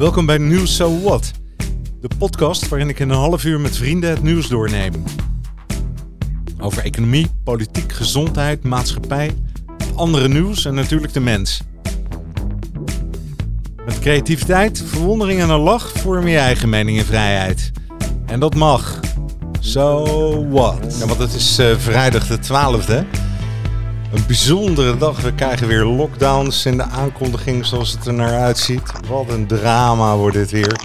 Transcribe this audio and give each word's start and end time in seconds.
Welkom 0.00 0.26
bij 0.26 0.38
Nieuws 0.38 0.76
So 0.76 1.00
What, 1.00 1.30
de 2.00 2.08
podcast 2.18 2.68
waarin 2.68 2.88
ik 2.88 2.98
in 2.98 3.10
een 3.10 3.16
half 3.16 3.44
uur 3.44 3.60
met 3.60 3.76
vrienden 3.76 4.10
het 4.10 4.22
nieuws 4.22 4.48
doorneem. 4.48 4.92
Over 6.60 6.84
economie, 6.84 7.26
politiek, 7.44 7.92
gezondheid, 7.92 8.64
maatschappij, 8.64 9.30
andere 9.94 10.28
nieuws 10.28 10.64
en 10.64 10.74
natuurlijk 10.74 11.12
de 11.12 11.20
mens. 11.20 11.62
Met 13.84 13.98
creativiteit, 13.98 14.82
verwondering 14.86 15.40
en 15.40 15.50
een 15.50 15.60
lach 15.60 15.92
vorm 15.92 16.26
je 16.26 16.38
eigen 16.38 16.68
mening 16.68 16.98
en 16.98 17.04
vrijheid. 17.04 17.70
En 18.26 18.40
dat 18.40 18.54
mag. 18.54 19.00
So 19.58 20.48
what? 20.48 20.96
Ja, 20.98 21.06
want 21.06 21.18
het 21.18 21.34
is 21.34 21.58
uh, 21.58 21.76
vrijdag 21.76 22.26
de 22.26 22.38
12e. 22.38 23.19
Een 24.12 24.26
bijzondere 24.26 24.96
dag. 24.96 25.20
We 25.20 25.34
krijgen 25.34 25.66
weer 25.66 25.84
lockdowns 25.84 26.66
in 26.66 26.76
de 26.76 26.82
aankondiging 26.82 27.66
zoals 27.66 27.92
het 27.92 28.06
er 28.06 28.14
naar 28.14 28.40
uitziet. 28.40 28.92
Wat 29.08 29.28
een 29.30 29.46
drama 29.46 30.16
wordt 30.16 30.36
dit 30.36 30.50
weer. 30.50 30.80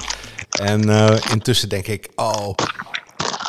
En 0.62 0.88
uh, 0.88 1.16
intussen 1.32 1.70
denk 1.70 1.88
ik, 1.88 2.09
oh, 2.16 2.54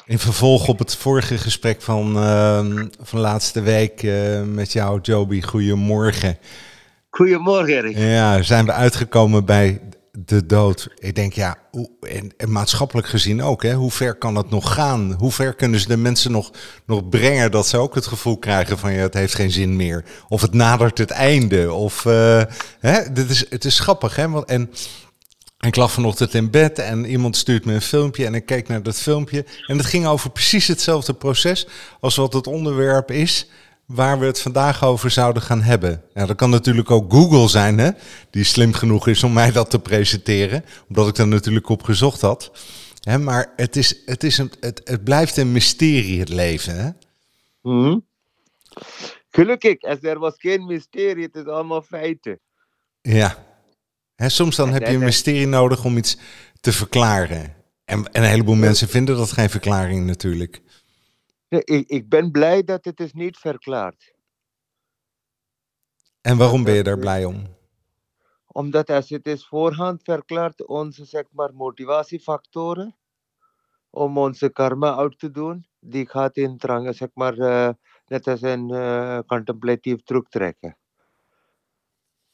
in 0.07 0.19
vervolg 0.19 0.69
op 0.69 0.79
het 0.79 0.97
vorige 0.97 1.39
gesprek 1.39 1.83
van, 1.83 2.17
uh, 2.17 2.59
van 3.03 3.21
laatste 3.21 3.61
week 3.61 4.03
uh, 4.03 4.43
met 4.43 4.73
jou, 4.73 5.01
Joby, 5.03 5.43
goedemorgen. 5.43 6.39
Goedemorgen, 7.11 7.75
Erik. 7.75 7.97
Ja, 7.97 8.43
zijn 8.43 8.67
we 8.67 8.73
uitgekomen 8.73 9.45
bij 9.45 9.81
de 10.25 10.47
dood. 10.47 10.89
Ik 10.99 11.15
denk, 11.15 11.33
ja, 11.33 11.57
en, 12.01 12.35
en, 12.37 12.53
maatschappelijk 12.53 13.07
gezien 13.07 13.43
ook, 13.43 13.63
hè, 13.63 13.75
hoe 13.75 13.91
ver 13.91 14.15
kan 14.15 14.37
het 14.37 14.51
nog 14.51 14.75
gaan? 14.75 15.15
Hoe 15.19 15.33
ver 15.33 15.55
kunnen 15.55 15.81
ze 15.81 15.89
de 15.89 15.97
mensen 15.97 16.33
nog, 16.33 16.51
nog 16.87 17.09
brengen 17.09 17.51
dat 17.51 17.67
ze 17.67 17.77
ook 17.77 17.95
het 17.95 18.07
gevoel 18.07 18.39
krijgen 18.39 18.79
van, 18.79 18.93
ja, 18.93 19.01
het 19.01 19.15
heeft 19.15 19.35
geen 19.35 19.51
zin 19.51 19.77
meer. 19.77 20.05
Of 20.29 20.41
het 20.41 20.55
nadert 20.55 20.99
het 20.99 21.11
einde. 21.11 21.73
Of, 21.73 22.05
uh, 22.05 22.43
hè, 22.81 23.13
dit 23.13 23.31
is, 23.31 23.51
het 23.51 23.65
is 23.65 23.79
grappig, 23.79 24.17
hè. 24.17 24.45
En 24.45 24.71
ik 25.61 25.77
lag 25.77 25.93
vanochtend 25.93 26.35
in 26.35 26.51
bed 26.51 26.79
en 26.79 27.05
iemand 27.05 27.37
stuurt 27.37 27.65
me 27.65 27.75
een 27.75 27.81
filmpje 27.81 28.27
en 28.27 28.35
ik 28.35 28.47
keek 28.47 28.69
naar 28.69 28.83
dat 28.83 28.99
filmpje. 28.99 29.45
En 29.67 29.77
het 29.77 29.87
ging 29.87 30.07
over 30.07 30.31
precies 30.31 30.67
hetzelfde 30.67 31.15
proces 31.15 31.67
als 32.01 32.17
wat 32.17 32.33
het 32.33 32.47
onderwerp 32.47 33.11
is 33.11 33.49
waar 33.87 34.19
we 34.19 34.27
het 34.27 34.41
vandaag 34.41 34.85
over 34.85 35.11
zouden 35.11 35.43
gaan 35.43 35.63
hebben. 35.63 36.03
Ja, 36.15 36.27
dat 36.27 36.37
kan 36.37 36.51
natuurlijk 36.51 36.91
ook 36.91 37.13
Google 37.13 37.49
zijn, 37.49 37.79
hè, 37.79 37.91
die 38.31 38.45
slim 38.45 38.73
genoeg 38.73 39.09
is 39.09 39.23
om 39.23 39.33
mij 39.33 39.53
dat 39.53 39.71
te 39.71 39.79
presenteren, 39.79 40.65
omdat 40.89 41.09
ik 41.09 41.17
er 41.17 41.29
natuurlijk 41.29 41.69
op 41.69 41.83
gezocht 41.83 42.21
had. 42.21 42.51
Hè, 43.01 43.19
maar 43.19 43.53
het, 43.57 43.77
is, 43.77 44.03
het, 44.05 44.25
is 44.25 44.39
een, 44.39 44.53
het, 44.61 44.81
het 44.85 45.05
blijft 45.05 45.37
een 45.37 45.53
mysterie, 45.53 46.21
het 46.21 46.29
leven. 46.29 46.77
Hè? 46.85 46.91
Mm 47.63 48.05
Gelukkig, 49.31 49.81
als 49.81 49.99
er 50.03 50.19
was 50.19 50.35
geen 50.37 50.67
mysterie, 50.67 51.25
het 51.25 51.35
is 51.35 51.47
allemaal 51.47 51.83
feiten. 51.83 52.41
Ja, 53.03 53.45
hè, 54.15 54.29
soms 54.29 54.57
dan 54.57 54.73
heb 54.73 54.87
je 54.87 54.95
een 54.95 55.05
mysterie 55.05 55.47
nodig 55.47 55.85
om 55.85 55.97
iets 55.97 56.17
te 56.61 56.73
verklaren. 56.73 57.55
En, 57.85 58.13
en 58.13 58.23
een 58.23 58.29
heleboel 58.29 58.55
mensen 58.55 58.89
vinden 58.89 59.17
dat 59.17 59.33
geen 59.33 59.51
verklaring 59.51 60.07
natuurlijk. 60.07 60.63
Ik, 61.49 61.89
ik 61.89 62.09
ben 62.09 62.31
blij 62.31 62.65
dat 62.65 62.85
het 62.85 63.01
is 63.01 63.13
niet 63.13 63.37
verklaard. 63.37 64.15
En 66.21 66.37
waarom 66.37 66.65
ben 66.65 66.75
je 66.75 66.83
daar 66.83 66.99
blij 66.99 67.25
om? 67.25 67.57
Omdat 68.47 68.91
als 68.91 69.09
het 69.09 69.27
is 69.27 69.47
voorhand 69.47 70.03
verklaard, 70.03 70.67
onze 70.67 71.05
zeg 71.05 71.25
maar, 71.31 71.55
motivatiefactoren 71.55 72.97
om 73.91 74.19
onze 74.19 74.49
karma 74.49 74.97
uit 74.97 75.19
te 75.19 75.31
doen, 75.31 75.67
die 75.81 76.09
gaat 76.09 76.37
in 76.37 76.59
drang, 76.59 76.95
zeg 76.95 77.09
maar, 77.15 77.39
uh, 77.39 77.71
net 78.07 78.27
als 78.27 78.43
een 78.43 78.69
uh, 78.73 79.19
contemplatief 79.27 80.03
terugtrekken. 80.03 80.77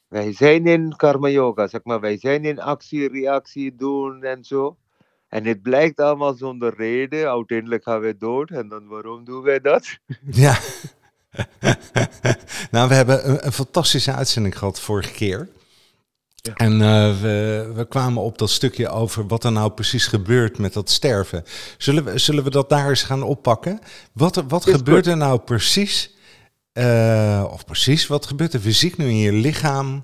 Wij 0.07 0.33
zijn 0.33 0.67
in 0.67 0.95
karma 0.95 1.27
yoga, 1.29 1.67
zeg 1.67 1.83
maar, 1.83 1.99
wij 1.99 2.17
zijn 2.17 2.45
in 2.45 2.59
actie, 2.59 3.09
reactie 3.09 3.75
doen 3.75 4.23
en 4.23 4.43
zo. 4.43 4.77
En 5.33 5.45
het 5.45 5.61
blijkt 5.61 5.99
allemaal 5.99 6.33
zonder 6.33 6.73
reden. 6.77 7.29
Uiteindelijk 7.29 7.83
gaan 7.83 7.99
we 7.99 8.17
dood. 8.17 8.49
En 8.49 8.67
dan 8.67 8.87
waarom 8.87 9.25
doen 9.25 9.41
wij 9.41 9.59
dat? 9.59 9.87
Ja. 10.31 10.59
nou, 12.71 12.89
we 12.89 12.93
hebben 12.95 13.29
een, 13.29 13.45
een, 13.45 13.51
fantastische 13.51 14.13
uitzending 14.13 14.57
gehad 14.57 14.79
vorige 14.79 15.11
keer. 15.11 15.49
Ja. 16.35 16.53
En 16.53 16.71
uh, 16.71 17.21
we, 17.21 17.71
we, 17.75 17.87
kwamen 17.87 18.23
op 18.23 18.37
dat 18.37 18.49
stukje 18.49 18.89
over 18.89 19.27
wat 19.27 19.43
er 19.43 19.51
nou 19.51 19.71
precies 19.71 20.07
gebeurt 20.07 20.57
met 20.57 20.73
dat 20.73 20.89
sterven. 20.89 21.43
Zullen 21.77 22.03
we, 22.03 22.17
zullen 22.17 22.43
we 22.43 22.49
dat 22.49 22.69
daar 22.69 22.89
eens 22.89 23.03
gaan 23.03 23.23
oppakken? 23.23 23.79
Wat, 24.11 24.43
wat 24.47 24.65
gebeurt 24.65 25.07
er 25.07 25.17
nou 25.17 25.39
precies? 25.39 26.15
Uh, 26.73 27.45
of 27.51 27.65
precies, 27.65 28.07
wat 28.07 28.25
gebeurt 28.25 28.53
er 28.53 28.59
fysiek 28.59 28.97
nu 28.97 29.05
in 29.05 29.17
je 29.17 29.31
lichaam? 29.31 30.03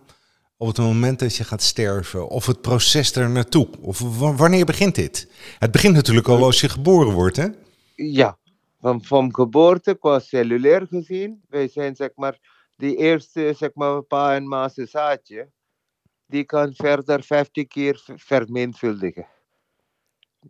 Op 0.61 0.67
het 0.67 0.77
moment 0.77 1.19
dat 1.19 1.35
je 1.35 1.43
gaat 1.43 1.61
sterven? 1.61 2.27
Of 2.27 2.45
het 2.45 2.61
proces 2.61 3.15
er 3.15 3.29
naartoe? 3.29 3.67
Of 3.81 3.99
wanneer 4.37 4.65
begint 4.65 4.95
dit? 4.95 5.31
Het 5.59 5.71
begint 5.71 5.95
natuurlijk 5.95 6.27
al 6.27 6.43
als 6.43 6.61
je 6.61 6.69
geboren 6.69 7.13
wordt, 7.13 7.35
hè? 7.35 7.47
Ja, 7.95 8.37
van, 8.79 9.03
van 9.03 9.35
geboorte 9.35 9.95
qua 9.95 10.19
cellulair 10.19 10.87
gezien. 10.87 11.41
Wij 11.49 11.67
zijn 11.67 11.95
zeg 11.95 12.09
maar 12.15 12.39
die 12.75 12.95
eerste 12.95 13.53
zeg 13.57 13.69
maar 13.73 14.01
pa 14.01 14.35
en 14.35 14.47
ma's 14.47 14.73
zaadje. 14.73 15.49
Die 16.25 16.43
kan 16.43 16.73
verder 16.73 17.23
50 17.23 17.67
keer 17.67 18.03
vermenigvuldigen. 18.15 19.27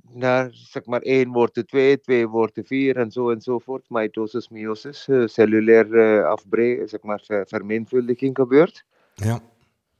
Naar 0.02 0.50
zeg 0.52 0.86
maar 0.86 1.02
1 1.02 1.31
wordt 1.31 1.58
er 1.58 1.66
2, 1.66 2.00
2 2.00 2.28
wordt 2.28 2.58
er 2.58 2.66
4 2.66 2.97
en 2.97 3.12
zo 3.12 3.30
enzovoort. 3.30 3.90
Mitosis, 3.90 4.50
meiosis, 4.50 5.08
uh, 5.08 5.28
cellulair 5.28 5.88
uh, 5.88 6.26
afbreken, 6.26 6.90
zeg 6.90 7.02
maar 7.02 7.22
vermenigvuldiging 7.26 8.36
gebeurt. 8.36 8.86
Ja. 9.14 9.41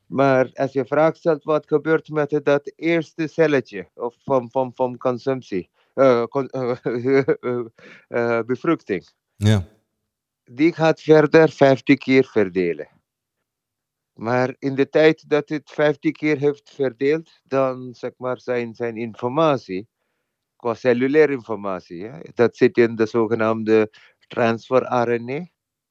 Maar 0.10 0.50
als 0.54 0.72
je 0.72 0.86
vraagt 0.86 1.18
stelt 1.18 1.44
wat 1.44 1.68
gebeurt 1.68 2.10
met 2.10 2.40
dat 2.44 2.72
eerste 2.76 3.28
celletje 3.28 3.90
of 3.94 4.16
van, 4.24 4.52
van, 4.52 4.72
van 4.76 4.98
consumptie, 4.98 5.70
uh, 5.96 6.24
con, 6.24 6.50
uh, 8.10 8.40
bevruchting, 8.46 9.10
ja. 9.36 9.68
die 10.44 10.74
gaat 10.74 11.02
verder 11.02 11.50
50 11.50 11.98
keer 11.98 12.26
verdelen. 12.26 12.88
Maar 14.14 14.56
in 14.60 14.76
de 14.76 14.90
tijd 14.90 15.30
dat 15.30 15.50
het 15.50 15.70
50 15.70 16.12
keer 16.12 16.38
heeft 16.38 16.70
verdeeld, 16.70 17.40
dan 17.44 17.94
zeg 17.94 18.12
maar 18.18 18.40
zijn, 18.40 18.76
zijn 18.76 18.98
informatie, 18.98 19.88
qua 20.56 20.74
cellulaire 20.74 21.32
informatie, 21.32 21.98
ja, 21.98 22.22
dat 22.34 22.58
zit 22.58 22.78
in 22.78 22.96
de 22.96 23.06
zogenaamde 23.06 23.92
transfer 24.28 24.82
RNA. 24.84 25.48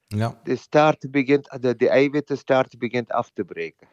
Ja. 0.06 0.40
De, 0.42 0.56
start 0.56 1.10
begint, 1.10 1.62
de, 1.62 1.76
de 1.76 1.88
eiwitten 1.88 2.38
start 2.38 2.78
begint 2.78 3.10
af 3.10 3.30
te 3.30 3.44
breken. 3.44 3.88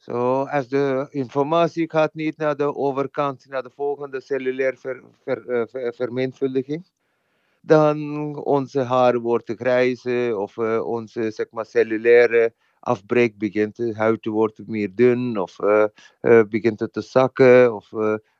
Zo, 0.00 0.42
als 0.42 0.68
de 0.68 1.06
informatie 1.10 1.90
gaat 1.90 2.14
niet 2.14 2.36
naar 2.36 2.56
de 2.56 2.74
overkant, 2.74 3.46
naar 3.48 3.62
de 3.62 3.70
volgende 3.70 4.20
cellulaire 4.20 4.76
ver, 4.76 5.02
uh, 5.24 5.62
ver, 5.66 5.94
vermenigvuldiging, 5.94 6.86
dan 7.60 7.98
onze 8.44 8.80
haar 8.80 9.18
wordt 9.18 9.52
grijze 9.56 10.34
of 10.36 10.56
uh, 10.56 10.86
onze 10.86 11.30
zeg 11.30 11.50
maar, 11.50 11.66
cellulaire 11.66 12.54
afbreek 12.78 13.38
begint, 13.38 13.76
de 13.76 13.94
huid 13.94 14.24
wordt 14.24 14.66
meer 14.66 14.94
dun 14.94 15.38
of 15.38 15.56
begint 16.48 16.80
het 16.80 16.92
te 16.92 17.00
zakken 17.00 17.74
of 17.74 17.90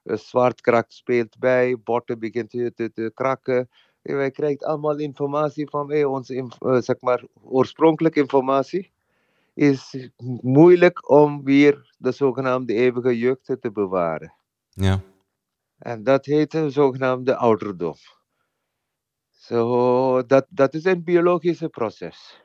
zwaartekracht 0.05 0.93
speelt 0.93 1.39
bij, 1.39 1.77
botten 1.85 2.19
begint 2.19 2.51
te, 2.51 2.73
te, 2.75 2.93
te 2.93 3.11
kraken. 3.15 3.69
Wij 4.03 4.31
krijgen 4.31 4.67
allemaal 4.67 4.99
informatie 4.99 5.69
van 5.69 5.91
hey, 5.91 6.05
onze 6.05 6.49
zeg 6.81 7.01
maar, 7.01 7.25
oorspronkelijke 7.43 8.21
informatie 8.21 8.93
is 9.61 10.11
moeilijk 10.41 11.11
om 11.11 11.45
weer 11.45 11.95
de 11.99 12.13
zogenaamde 12.13 12.73
eeuwige 12.75 13.19
jeugd 13.19 13.45
te 13.61 13.71
bewaren. 13.73 14.35
Ja. 14.69 15.03
En 15.79 16.05
dat 16.05 16.25
heet 16.25 16.51
de 16.51 16.71
zogenaamde 16.71 17.37
ouderdom. 17.37 17.95
So, 19.31 20.23
dat, 20.27 20.47
dat 20.49 20.75
is 20.75 20.85
een 20.85 21.05
biologische 21.05 21.69
proces. 21.69 22.41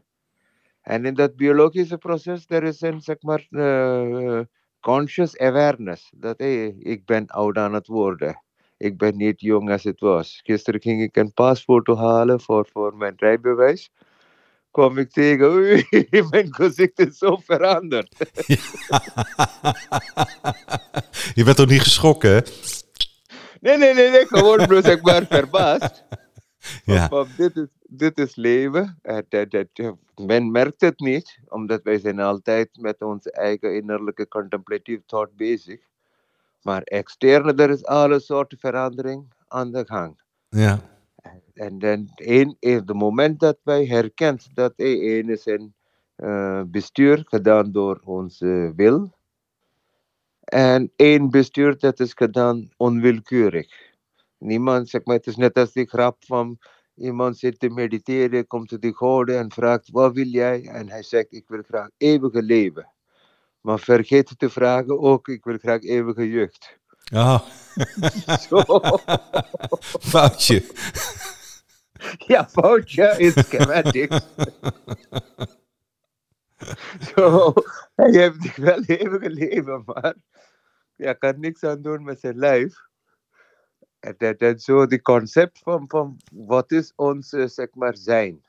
En 0.82 1.06
in 1.06 1.14
dat 1.14 1.36
biologische 1.36 1.98
proces, 1.98 2.46
er 2.48 2.64
is 2.64 2.82
een, 2.82 3.02
zeg 3.02 3.22
maar, 3.22 3.48
uh, 3.50 4.42
conscious 4.80 5.38
awareness. 5.38 6.12
Dat 6.16 6.38
hey, 6.38 6.68
ik 6.68 7.06
ben 7.06 7.28
oud 7.28 7.58
aan 7.58 7.74
het 7.74 7.88
worden. 7.88 8.44
Ik 8.78 8.98
ben 8.98 9.18
niet 9.18 9.42
jong 9.42 9.72
als 9.72 9.84
het 9.84 10.00
was. 10.00 10.42
Gisteren 10.44 10.82
ging 10.82 11.02
ik 11.02 11.16
een 11.16 11.34
pasfoto 11.34 11.96
halen 11.96 12.42
voor, 12.42 12.68
voor 12.72 12.98
mijn 12.98 13.14
rijbewijs 13.16 13.92
kwam 14.76 14.98
ik 14.98 15.12
tegen, 15.12 15.52
oei, 15.52 15.88
mijn 16.30 16.54
gezicht 16.54 17.00
is 17.00 17.18
zo 17.18 17.36
veranderd. 17.36 18.16
Ja. 18.46 18.58
Je 21.34 21.44
bent 21.44 21.56
toch 21.56 21.68
niet 21.68 21.82
geschrokken, 21.82 22.30
hè? 22.30 22.40
Nee, 23.62 23.78
nee, 23.78 23.94
nee, 23.94 24.10
nee 24.10 24.26
gewoon 24.28 24.68
bloos 24.68 24.84
ik 24.84 25.02
maar 25.02 25.26
verbaasd. 25.26 26.04
Ja. 26.86 27.26
Dit, 27.38 27.56
is, 27.56 27.68
dit 27.88 28.18
is 28.18 28.36
leven. 28.36 29.00
Dat, 29.30 29.52
dat, 29.52 29.96
men 30.16 30.52
merkt 30.52 30.82
het 30.82 31.00
niet, 31.00 31.40
omdat 31.48 31.84
wij 31.84 32.00
zijn 32.00 32.20
altijd 32.20 32.70
met 32.80 33.02
onze 33.02 33.32
eigen 33.32 33.76
innerlijke 33.76 34.28
contemplatieve 34.28 35.04
thought 35.06 35.36
bezig. 35.36 35.80
Maar 36.62 36.82
externe, 36.82 37.54
er 37.54 37.70
is 37.70 37.86
alle 37.86 38.20
soorten 38.20 38.58
verandering 38.58 39.34
aan 39.48 39.72
de 39.72 39.86
gang. 39.86 40.22
Ja. 40.50 40.80
En 41.56 41.80
dan 41.80 42.12
één, 42.16 42.56
het 42.60 42.94
moment 42.94 43.40
dat 43.40 43.58
wij 43.64 43.86
herkent 43.86 44.56
dat 44.56 44.74
één 44.76 45.30
is 45.30 45.46
een 45.46 45.74
uh, 46.18 46.62
bestuur 46.68 47.24
gedaan 47.26 47.72
door 47.72 48.02
onze 48.04 48.74
wil. 48.76 49.14
En 50.40 50.92
één 50.96 51.30
bestuur, 51.30 51.80
dat 51.80 52.00
is 52.00 52.14
gedaan 52.14 52.70
onwillekeurig. 52.78 53.68
Niemand, 54.38 54.90
zeg 54.90 55.04
maar, 55.04 55.16
het 55.16 55.28
is 55.28 55.36
net 55.36 55.58
als 55.58 55.72
die 55.72 55.88
grap 55.88 56.26
van 56.26 56.58
iemand 56.96 57.38
zit 57.38 57.60
te 57.60 57.70
mediteren, 57.70 58.48
komt 58.48 58.70
te 58.70 58.80
die 58.80 58.96
goden 58.96 59.38
en 59.38 59.52
vraagt, 59.52 59.90
wat 59.92 60.14
wil 60.14 60.28
jij? 60.28 60.68
En 60.68 60.90
hij 60.90 61.04
zegt, 61.04 61.34
ik 61.34 61.48
wil 61.48 61.62
graag 61.68 61.90
eeuwige 61.98 62.44
leven. 62.44 62.90
Maar 63.62 63.80
vergeet 63.80 64.40
te 64.40 64.50
vragen 64.50 65.00
ook, 65.00 65.28
ik 65.28 65.44
wil 65.44 65.58
graag 65.58 65.82
eeuwige 65.82 66.30
jeugd. 66.30 66.78
Oh. 67.14 67.40
Zo. 68.50 68.64
Foutje. 70.12 70.64
Ja, 72.28 72.48
foutje 72.50 73.16
in 73.18 73.32
schematics. 73.32 74.20
Zo, 77.16 77.54
hij 77.96 78.12
heeft 78.12 78.58
wel 78.58 78.84
eeuwige 78.84 79.30
leven, 79.30 79.84
maar 79.86 80.16
hij 80.96 81.16
kan 81.16 81.40
niks 81.40 81.64
aan 81.64 81.82
doen 81.82 82.04
met 82.04 82.20
zijn 82.20 82.38
lijf. 82.38 82.84
En 84.00 84.16
dat 84.18 84.42
is 84.42 84.64
zo 84.64 84.86
de 84.86 85.02
concept 85.02 85.60
van, 85.60 85.90
van 85.90 86.18
wat 86.34 86.72
is 86.72 86.94
ons, 86.96 87.30
zeg 87.30 87.74
maar, 87.74 87.98
zijn. 87.98 88.46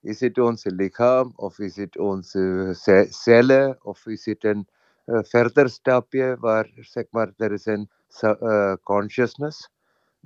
Is 0.00 0.20
het 0.20 0.38
ons 0.38 0.64
lichaam 0.64 1.32
of 1.36 1.58
is 1.58 1.76
het 1.76 1.98
onze 1.98 2.70
ce- 2.72 3.06
cellen 3.10 3.84
of 3.84 4.06
is 4.06 4.24
het 4.24 4.44
een 4.44 4.68
eh, 5.04 5.18
verder 5.22 5.68
stapje 5.68 6.36
waar, 6.40 6.70
zeg 6.74 7.04
maar, 7.10 7.32
er 7.36 7.52
is 7.52 7.66
een 7.66 7.90
eh, 8.20 8.74
consciousness 8.82 9.70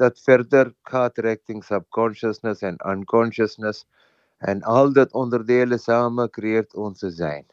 dat 0.00 0.20
verder 0.20 0.74
gaat 0.82 1.18
richting 1.18 1.64
subconsciousness 1.64 2.62
en 2.62 2.76
unconsciousness. 2.86 3.86
En 4.38 4.62
al 4.62 4.92
dat 4.92 5.12
onderdelen 5.12 5.78
samen 5.80 6.30
creëert 6.30 6.74
onze 6.74 7.10
zijn. 7.10 7.46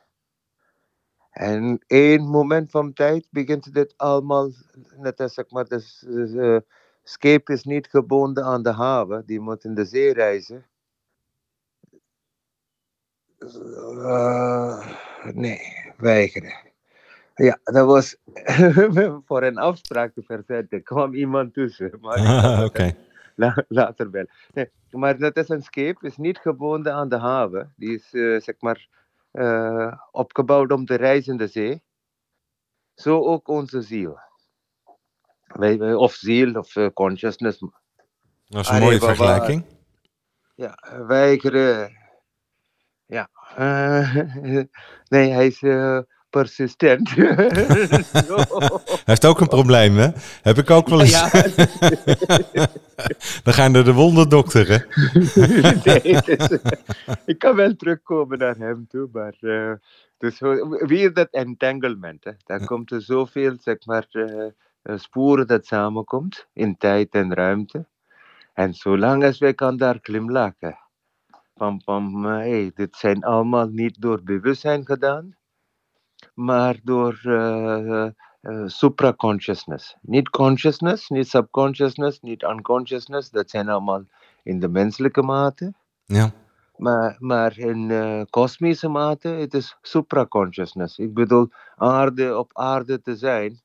En 1.31 1.79
één 1.87 2.23
moment 2.27 2.71
van 2.71 2.93
tijd 2.93 3.27
begint 3.31 3.73
dit 3.73 3.93
allemaal, 3.97 4.51
net 4.97 5.19
als 5.21 5.33
zeg 5.33 5.49
maar, 5.51 5.65
de 5.67 5.79
s- 5.79 6.05
eh, 6.37 6.57
scheep 7.03 7.49
is 7.49 7.63
niet 7.63 7.87
gebonden 7.87 8.43
aan 8.43 8.63
de 8.63 8.73
haven, 8.73 9.25
die 9.25 9.39
moet 9.39 9.63
in 9.63 9.75
de 9.75 9.85
zee 9.85 10.13
reizen. 10.13 10.65
Eh, 13.39 14.87
nee, 15.33 15.93
weigeren. 15.97 16.66
Ja, 17.37 17.59
dat 17.63 17.85
was 17.85 18.17
voor 19.27 19.43
een 19.43 19.57
afspraak 19.57 20.13
te 20.13 20.21
verzetten. 20.23 20.83
kwam 20.83 21.13
iemand 21.13 21.53
tussen. 21.53 21.97
Maar 22.01 22.17
Ah, 22.17 22.63
Oké. 22.65 22.95
La- 23.35 23.63
later 23.67 24.11
wel. 24.11 24.25
Nee, 24.53 24.69
maar 24.91 25.17
dat 25.17 25.37
is 25.37 25.49
een 25.49 25.61
scheep, 25.63 26.03
is 26.03 26.17
niet 26.17 26.37
gebonden 26.37 26.93
aan 26.93 27.09
de 27.09 27.17
haven. 27.17 27.73
Die 27.75 27.93
is 27.95 28.13
eh, 28.13 28.39
zeg 28.41 28.55
maar 28.59 28.87
eh, 29.31 29.93
opgebouwd 30.11 30.71
om 30.71 30.85
te 30.85 30.95
reizen 30.95 31.31
in 31.31 31.37
de 31.37 31.47
zee. 31.47 31.81
Zo 32.95 33.23
ook 33.23 33.47
onze 33.47 33.81
ziel. 33.81 34.19
Wij, 35.47 35.77
wij- 35.77 35.93
of 35.93 36.13
ziel 36.13 36.53
of 36.55 36.75
eh, 36.75 36.87
consciousness. 36.93 37.59
Dat 38.45 38.63
is 38.63 38.69
een 38.69 38.79
mooie 38.81 38.99
vergelijking. 38.99 39.65
Ja, 40.55 40.77
weigeren. 41.07 41.95
Ja. 43.05 43.29
nee, 45.09 45.29
hij 45.31 45.47
is 45.47 45.61
persistent. 46.29 47.09
Hij 47.15 48.03
heeft 49.05 49.25
ook 49.25 49.39
een 49.39 49.47
probleem, 49.47 49.97
hè? 49.97 50.09
Heb 50.41 50.57
ik 50.57 50.69
ook 50.69 50.87
wel 50.87 51.01
eens. 51.01 51.11
Ja, 51.11 51.29
Dan 53.43 53.53
ga 53.53 53.63
je 53.63 53.69
naar 53.69 53.83
de 53.83 53.93
wonderdokter, 53.93 54.67
hè? 54.67 54.77
nee, 55.83 56.15
het 56.15 56.27
is- 56.27 56.59
ik 57.25 57.39
kan 57.39 57.55
wel 57.55 57.75
terugkomen 57.75 58.37
naar 58.37 58.55
hem 58.55 58.87
toe, 58.87 59.09
maar 59.11 59.35
eh, 59.39 59.71
dus, 60.17 60.39
weer 60.79 61.13
dat 61.13 61.27
entanglement. 61.31 62.23
Hè. 62.23 62.31
Daar 62.45 62.65
komt 62.65 62.91
er 62.91 63.01
zoveel, 63.01 63.55
zeg 63.59 63.85
maar, 63.85 64.07
eh, 64.11 64.45
eh, 64.81 64.97
sporen 64.97 65.47
dat 65.47 65.65
samenkomt 65.65 66.47
in 66.53 66.77
tijd 66.77 67.13
en 67.15 67.33
ruimte. 67.33 67.85
En 68.53 68.73
zolang 68.73 69.23
als 69.23 69.37
wij 69.39 69.53
kan 69.53 69.77
daar 69.77 69.99
glimlachen. 70.01 70.77
Van, 71.55 71.81
van 71.85 72.25
eh, 72.25 72.31
hey, 72.37 72.71
dit 72.75 72.95
zijn 72.95 73.23
allemaal 73.23 73.67
niet 73.67 74.01
door 74.01 74.23
bewustzijn 74.23 74.85
gedaan, 74.85 75.35
maar 76.33 76.79
door 76.83 77.19
eh, 77.23 78.07
supraconsciousness. 78.65 79.95
Niet 80.01 80.29
consciousness, 80.29 81.09
niet 81.09 81.27
subconsciousness, 81.27 82.19
niet 82.19 82.43
unconsciousness. 82.43 83.29
Dat 83.29 83.49
zijn 83.49 83.69
allemaal 83.69 84.03
in 84.43 84.59
de 84.59 84.67
menselijke 84.67 85.21
mate. 85.21 85.73
Ja. 86.05 86.31
Maar, 86.75 87.15
maar 87.19 87.57
in 87.57 88.27
kosmische 88.29 88.87
mate, 88.87 89.27
het 89.27 89.53
is 89.53 89.77
supraconsciousness. 89.81 90.97
Ik 90.97 91.13
bedoel, 91.13 91.49
aarde 91.75 92.37
op 92.37 92.49
aarde 92.53 93.01
te 93.01 93.15
zijn. 93.15 93.61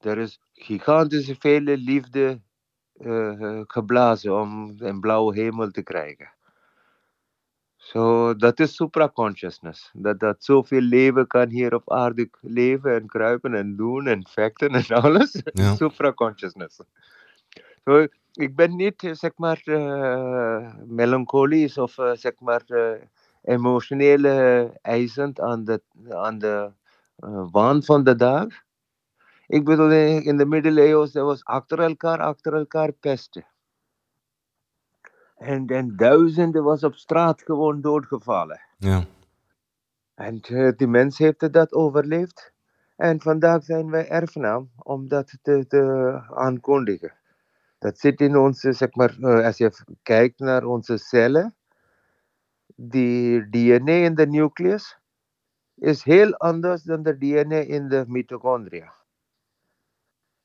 Er 0.00 0.18
is 0.18 0.40
gigantische 0.52 1.36
vele 1.38 1.76
liefde 1.76 2.40
geblazen 3.66 4.40
om 4.40 4.74
een 4.78 5.00
blauwe 5.00 5.34
hemel 5.34 5.70
te 5.70 5.82
krijgen. 5.82 6.32
Zo, 7.78 8.34
dat 8.36 8.60
is 8.60 8.74
supraconsciousness. 8.74 9.90
Dat, 9.92 10.20
dat 10.20 10.44
zoveel 10.44 10.80
leven 10.80 11.26
kan 11.26 11.48
hier 11.48 11.74
op 11.74 11.92
aarde 11.92 12.30
leven 12.40 12.94
en 12.94 13.06
kruipen 13.06 13.54
en 13.54 13.76
doen 13.76 14.06
en 14.06 14.26
vechten 14.28 14.68
en 14.68 14.86
alles. 15.02 15.42
Ja. 15.44 15.74
Supraconsciousness. 15.74 16.80
Zo, 17.84 18.06
ik 18.32 18.56
ben 18.56 18.76
niet, 18.76 19.02
eh, 19.02 19.12
zeg 19.14 19.32
maar, 19.36 19.60
eh, 19.64 20.74
melancholisch 20.86 21.78
of, 21.78 21.98
eh, 21.98 22.12
zeg 22.14 22.32
maar, 22.38 22.62
eh, 22.66 23.02
emotioneel 23.42 24.24
eisend 24.82 25.40
aan 25.40 25.64
de, 25.64 25.82
aan 26.08 26.38
de 26.38 26.70
waan 27.50 27.82
van 27.82 28.04
de 28.04 28.16
dag. 28.16 28.46
Ik 29.46 29.64
bedoel, 29.64 29.90
in 29.90 30.36
de 30.36 30.46
middeleeuwen, 30.46 31.24
was 31.24 31.44
achter 31.44 31.78
elkaar, 31.78 32.18
achter 32.18 32.54
elkaar 32.54 32.92
pesten. 32.92 33.46
En, 35.38 35.66
en 35.66 35.96
duizenden 35.96 36.64
was 36.64 36.84
op 36.84 36.94
straat 36.94 37.42
gewoon 37.42 37.80
doodgevallen. 37.80 38.60
Ja. 38.78 39.04
En 40.14 40.40
eh, 40.40 40.72
die 40.76 40.86
mens 40.86 41.18
heeft 41.18 41.52
dat 41.52 41.72
overleefd. 41.72 42.52
En 42.96 43.20
vandaag 43.20 43.64
zijn 43.64 43.90
wij 43.90 44.08
erfgenaam 44.08 44.70
om 44.76 45.08
dat 45.08 45.38
te, 45.42 45.66
te 45.66 45.82
aankondigen. 46.34 47.12
Dat 47.78 47.98
zit 47.98 48.20
in 48.20 48.36
onze, 48.36 48.72
zeg 48.72 48.94
maar, 48.94 49.16
eh, 49.20 49.44
als 49.44 49.56
je 49.56 49.72
kijkt 50.02 50.38
naar 50.38 50.64
onze 50.64 50.96
cellen, 50.96 51.54
die 52.74 53.48
DNA 53.48 53.92
in 53.92 54.14
de 54.14 54.26
nucleus 54.26 54.98
is 55.74 56.02
heel 56.02 56.34
anders 56.36 56.82
dan 56.82 57.02
de 57.02 57.18
DNA 57.18 57.56
in 57.56 57.88
de 57.88 58.04
mitochondria. 58.06 58.92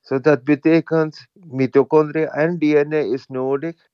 So 0.00 0.20
dat 0.20 0.44
betekent 0.44 1.26
mitochondria 1.32 2.32
en 2.32 2.58
DNA 2.58 2.98
is 2.98 3.26
nodig 3.26 3.88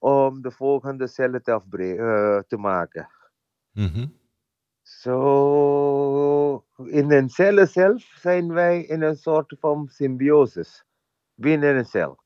om 0.00 0.42
de 0.42 0.50
volgende 0.50 1.06
cellen 1.06 1.42
te, 1.42 1.52
eh, 1.52 2.38
te 2.48 2.56
maken. 2.56 3.08
Mhm. 3.72 4.06
Zo, 4.82 6.64
in 6.76 7.10
een 7.12 7.28
cellen 7.28 7.68
zelf 7.68 8.02
zijn 8.02 8.52
wij 8.52 8.82
in 8.82 9.02
een 9.02 9.16
soort 9.16 9.56
van 9.60 9.88
symbiosis 9.88 10.84
binnen 11.34 11.76
een 11.76 11.84
cel. 11.86 12.18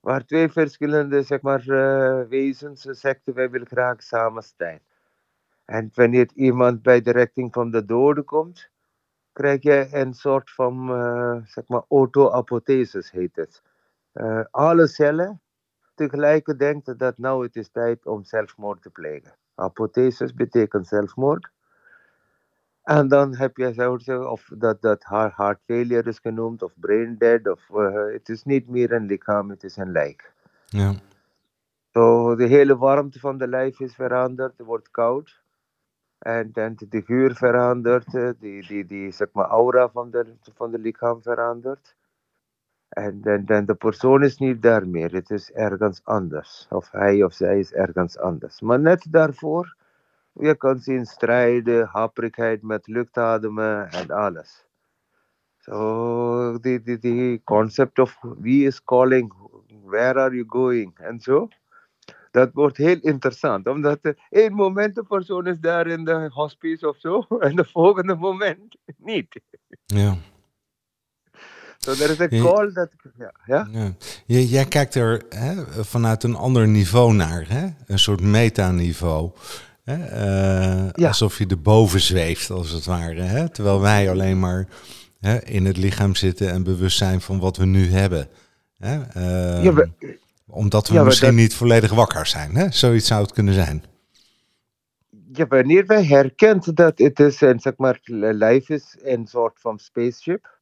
Waar 0.00 0.24
twee 0.24 0.48
verschillende 0.48 1.22
zeg 1.22 1.40
maar, 1.40 1.68
eh, 1.68 2.28
wezens 2.28 2.80
zeggen 2.82 3.34
wij 3.34 3.50
willen 3.50 3.66
graag 3.66 4.02
samen 4.02 4.42
zijn. 4.56 4.80
En 5.64 5.90
wanneer 5.94 6.30
iemand 6.34 6.82
bij 6.82 7.00
de 7.00 7.10
richting 7.10 7.52
van 7.52 7.70
de 7.70 7.84
doden 7.84 8.24
komt, 8.24 8.70
krijg 9.32 9.62
je 9.62 9.88
een 9.92 10.14
soort 10.14 10.50
van 10.50 10.90
eh, 10.90 11.36
zeg 11.44 11.68
maar 11.68 11.84
auto-apothesis 11.88 13.10
heet 13.10 13.36
het. 13.36 13.62
Eh, 14.12 14.44
alle 14.50 14.86
cellen 14.86 15.40
tegelijk 15.94 16.58
denken 16.58 16.98
dat 16.98 17.18
nou 17.18 17.44
het 17.44 17.56
is 17.56 17.68
tijd 17.68 18.06
om 18.06 18.24
zelfmoord 18.24 18.82
te 18.82 18.90
plegen. 18.90 19.34
Apothesis 19.54 20.34
betekent 20.34 20.86
zelfmoord. 20.86 21.52
En 22.82 23.08
dan 23.08 23.34
heb 23.34 23.56
je 23.56 23.98
zo, 23.98 24.22
of 24.22 24.50
dat, 24.54 24.82
dat 24.82 25.04
heart, 25.04 25.60
failure 25.64 26.08
is 26.08 26.18
genoemd, 26.18 26.62
of 26.62 26.72
brain 26.80 27.18
dead, 27.18 27.48
of 27.48 27.70
eh, 27.70 28.12
het 28.12 28.28
is 28.28 28.42
niet 28.42 28.68
meer 28.68 28.92
een 28.92 29.06
lichaam, 29.06 29.50
het 29.50 29.64
is 29.64 29.76
een 29.76 29.92
lijk. 29.92 30.32
Ja. 30.66 30.94
Zo, 31.92 32.34
de 32.34 32.46
hele 32.46 32.76
warmte 32.76 33.18
van 33.18 33.38
de 33.38 33.48
lijf 33.48 33.80
is 33.80 33.94
veranderd, 33.94 34.58
het 34.58 34.66
wordt 34.66 34.90
koud. 34.90 35.42
En, 36.18 36.50
en 36.52 36.76
de 36.88 37.02
geur 37.02 37.34
verandert, 37.34 38.14
eh, 38.14 38.30
die, 38.38 38.66
die, 38.66 38.86
die 38.86 39.12
zeg 39.12 39.28
maar, 39.32 39.46
aura 39.46 39.88
van 39.88 40.10
de, 40.10 40.34
van 40.54 40.70
de 40.70 40.78
lichaam 40.78 41.22
verandert. 41.22 41.96
En, 42.94 43.20
en, 43.22 43.46
en 43.46 43.66
de 43.66 43.74
persoon 43.74 44.22
is 44.22 44.38
niet 44.38 44.62
daar 44.62 44.88
meer, 44.88 45.12
het 45.12 45.30
is 45.30 45.52
ergens 45.52 46.00
anders. 46.04 46.66
Of 46.70 46.90
hij 46.90 47.22
of 47.22 47.32
zij 47.32 47.58
is 47.58 47.72
ergens 47.72 48.18
anders. 48.18 48.60
Maar 48.60 48.80
net 48.80 49.06
daarvoor, 49.10 49.76
je 50.32 50.54
kan 50.54 50.78
zien 50.78 51.06
strijden, 51.06 51.86
happerigheid 51.86 52.62
met 52.62 52.86
luchtademen 52.86 53.90
en 53.90 54.10
alles. 54.10 54.64
So, 55.58 56.58
die, 56.60 56.82
die, 56.82 56.98
die 56.98 57.40
concept 57.44 57.98
of 57.98 58.18
wie 58.38 58.66
is 58.66 58.84
calling, 58.84 59.32
where 59.84 60.20
are 60.20 60.34
you 60.34 60.44
going 60.46 60.98
en 60.98 61.20
zo. 61.20 61.48
Dat 62.30 62.52
wordt 62.52 62.76
heel 62.76 62.98
interessant, 63.00 63.66
omdat 63.66 64.14
één 64.28 64.52
moment 64.52 64.94
de 64.94 65.02
persoon 65.02 65.46
is 65.46 65.60
daar 65.60 65.86
in 65.86 66.04
de 66.04 66.30
hospice 66.32 66.88
of 66.88 66.96
zo, 66.98 67.26
en 67.38 67.56
de 67.56 67.64
volgende 67.64 68.14
moment 68.14 68.76
niet. 68.96 69.40
Ja. 69.86 70.16
So 71.84 71.94
there 71.94 72.12
is 72.12 72.20
a 72.20 72.28
call 72.28 72.72
that, 72.72 72.88
ja. 73.18 73.32
ja? 73.46 73.68
Ja. 73.72 73.92
J- 74.26 74.38
jij 74.50 74.64
kijkt 74.64 74.94
er 74.94 75.22
hè, 75.28 75.54
vanuit 75.84 76.22
een 76.22 76.34
ander 76.36 76.68
niveau 76.68 77.12
naar, 77.14 77.44
hè? 77.48 77.66
een 77.86 77.98
soort 77.98 78.20
metaniveau. 78.20 79.30
Hè? 79.84 80.04
Eh, 80.04 80.88
Ja. 80.92 81.08
Alsof 81.08 81.38
je 81.38 81.46
erboven 81.46 82.00
zweeft, 82.00 82.50
als 82.50 82.70
het 82.70 82.84
ware. 82.84 83.20
Hè? 83.22 83.48
Terwijl 83.48 83.80
wij 83.80 84.10
alleen 84.10 84.38
maar 84.38 84.66
hè, 85.20 85.44
in 85.44 85.64
het 85.66 85.76
lichaam 85.76 86.14
zitten 86.14 86.50
en 86.50 86.62
bewust 86.62 86.96
zijn 86.98 87.20
van 87.20 87.38
wat 87.38 87.56
we 87.56 87.64
nu 87.64 87.90
hebben. 87.92 88.28
Hè? 88.78 89.02
Eh, 89.02 89.64
Ja, 89.64 89.72
we- 89.72 89.88
omdat 90.46 90.88
we 90.88 90.94
ja, 90.94 91.02
misschien 91.02 91.28
dat- 91.28 91.36
niet 91.36 91.54
volledig 91.54 91.90
wakker 91.92 92.26
zijn. 92.26 92.54
Hè? 92.56 92.70
Zoiets 92.70 93.06
zou 93.06 93.22
het 93.22 93.32
kunnen 93.32 93.54
zijn. 93.54 93.84
ja, 95.32 95.46
wanneer 95.46 95.86
wij 95.86 96.04
herkent 96.04 96.76
dat 96.76 96.98
het 96.98 97.20
is 97.20 97.40
een, 97.40 97.60
zeg 97.60 97.72
maar, 97.76 98.00
life 98.04 98.74
is 98.74 98.96
een 99.02 99.26
soort 99.26 99.60
van 99.60 99.78
spaceship. 99.78 100.53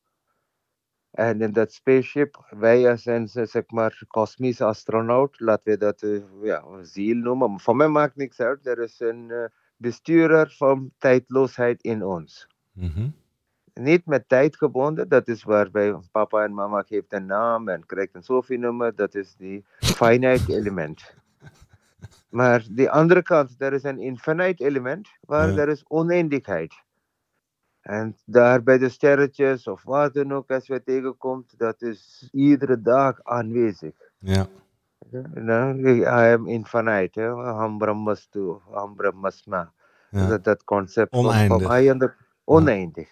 En 1.13 1.41
in 1.41 1.53
dat 1.53 1.73
spaceship, 1.73 2.47
wij 2.51 2.91
als 2.91 3.07
een, 3.07 3.29
zeg 3.29 3.71
maar, 3.71 4.03
kosmische 4.09 4.65
astronaut, 4.65 5.41
laten 5.41 5.73
we 5.73 5.79
dat 5.79 6.03
eh, 6.03 6.21
ja, 6.43 6.65
ziel 6.83 7.17
noemen. 7.17 7.51
Maar 7.51 7.61
voor 7.61 7.77
mij 7.77 7.89
maakt 7.89 8.17
niks 8.17 8.41
uit. 8.41 8.67
Er 8.67 8.79
is 8.79 9.01
een 9.01 9.31
eh, 9.31 9.45
bestuurder 9.77 10.55
van 10.57 10.91
tijdloosheid 10.99 11.83
in 11.83 12.05
ons. 12.05 12.47
Mhm. 12.73 13.09
Niet 13.75 14.07
met 14.07 14.29
tijd 14.29 14.57
gebonden, 14.57 15.09
dat 15.09 15.29
is 15.29 15.43
waarbij 15.43 15.97
papa 16.13 16.45
en 16.45 16.55
mama 16.55 16.83
geeft 16.83 17.13
een 17.13 17.27
naam 17.27 17.69
en 17.69 17.87
krijgt 17.87 18.15
een 18.15 18.23
Sophie-nummer, 18.23 18.95
dat 18.95 19.15
is 19.15 19.35
die 19.37 19.65
finite 19.79 20.55
element. 20.59 21.15
Maar 22.29 22.67
die 22.71 22.91
andere 22.91 23.23
kant, 23.23 23.55
er 23.59 23.73
is 23.73 23.83
een 23.83 23.99
infinite 23.99 24.65
element, 24.65 25.09
waar 25.21 25.51
Ja. 25.53 25.57
er 25.57 25.69
is 25.69 25.85
oneindigheid. 25.89 26.75
En 27.83 28.17
daar 28.25 28.63
bij 28.63 28.79
de 28.79 28.89
sterretjes 28.89 29.67
of 29.67 29.83
wat 29.83 30.15
dan 30.15 30.33
ook, 30.33 30.51
als 30.51 30.67
je 30.67 30.83
tegenkomt, 30.83 31.59
dat 31.59 31.83
is 31.83 32.29
iedere 32.33 32.81
dag 32.81 33.23
aanwezig. 33.23 33.95
Ja. 34.19 34.47
Nou, 35.35 35.87
I 35.89 36.05
am 36.05 36.47
infinite, 36.47 37.21
hè. 37.21 37.31
Aham 37.31 37.79
Brahmastu, 37.79 38.55
Brahmasma. 38.97 39.73
Ja. 40.11 40.27
Dat, 40.27 40.45
dat 40.45 40.65
concept 40.65 41.11
van, 41.11 41.25
Oneindig. 41.25 41.63
van 41.63 42.13
oneindig. 42.45 43.09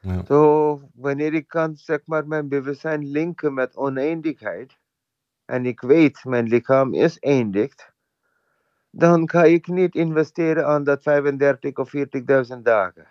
Ja. 0.00 0.24
Zo, 0.24 0.80
wanneer 0.94 1.34
ik 1.34 1.48
kan 1.48 1.76
zeg 1.76 2.00
maar, 2.04 2.26
mijn 2.26 2.48
bewustzijn 2.48 3.10
linken 3.10 3.54
met 3.54 3.76
oneindigheid, 3.76 4.78
en 5.44 5.66
ik 5.66 5.80
weet 5.80 6.24
mijn 6.24 6.46
lichaam 6.46 6.94
is 6.94 7.18
eindig, 7.18 7.74
dan 8.90 9.28
ga 9.28 9.44
ik 9.44 9.66
niet 9.66 9.94
investeren 9.94 10.66
aan 10.66 10.84
dat 10.84 11.02
35 11.02 11.76
of 11.76 11.92
40.000 11.96 12.62
dagen. 12.62 13.06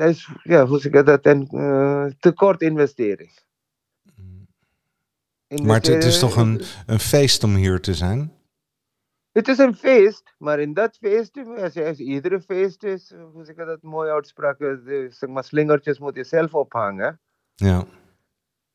Dat 0.00 0.08
is, 0.08 0.28
ja, 0.42 0.66
hoe 0.66 0.78
zeg 0.80 0.92
ik 0.92 1.06
dat, 1.06 1.26
een 1.26 1.48
eh, 1.48 2.06
tekort 2.18 2.60
investering. 2.60 3.30
Maar 5.62 5.80
het, 5.80 6.04
is 6.04 6.18
toch 6.18 6.36
een, 6.36 6.62
een 6.86 6.98
feest 7.00 7.44
om 7.44 7.54
hier 7.54 7.80
te 7.80 7.94
zijn? 7.94 8.32
Het 9.32 9.48
is 9.48 9.58
een 9.58 9.74
feest, 9.74 10.34
maar 10.38 10.60
in 10.60 10.74
dat 10.74 10.96
feest, 10.96 11.38
als, 11.56 11.76
als 11.76 11.98
iedere 11.98 12.40
feest 12.40 12.82
is, 12.82 13.14
hoe 13.32 13.44
zeg 13.44 13.56
ik 13.56 13.66
dat, 13.66 13.82
mooie 13.82 14.12
uitspraak, 14.12 14.56
zeg 15.08 15.28
maar, 15.28 15.44
slingertjes 15.44 15.98
moet 15.98 16.16
je 16.16 16.24
zelf 16.24 16.54
ophangen. 16.54 17.20
Ja. 17.54 17.84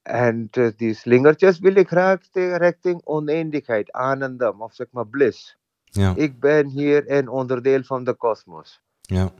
En 0.01 0.47
eh, 0.51 0.67
die 0.75 0.93
slingertjes 0.93 1.59
wil 1.59 1.75
ik 1.75 1.87
graag 1.87 2.27
tegen 2.31 2.57
richting 2.57 3.01
oneindigheid, 3.03 3.91
aanandam, 3.91 4.61
of 4.61 4.73
zeg 4.73 4.87
maar 4.91 5.07
bliss. 5.07 5.57
Ja. 5.83 6.13
Ik 6.15 6.39
ben 6.39 6.67
hier 6.67 7.11
een 7.11 7.29
onderdeel 7.29 7.83
van 7.83 8.03
de 8.03 8.13
kosmos. 8.13 8.81
Ja. 9.01 9.31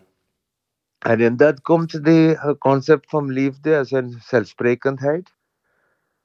En 1.06 1.20
in 1.20 1.36
dat 1.36 1.62
komt 1.62 1.92
het 1.92 2.58
concept 2.58 3.10
van 3.10 3.32
liefde 3.32 3.78
als 3.78 3.92
een 3.92 4.16
zelfsprekendheid. 4.22 5.34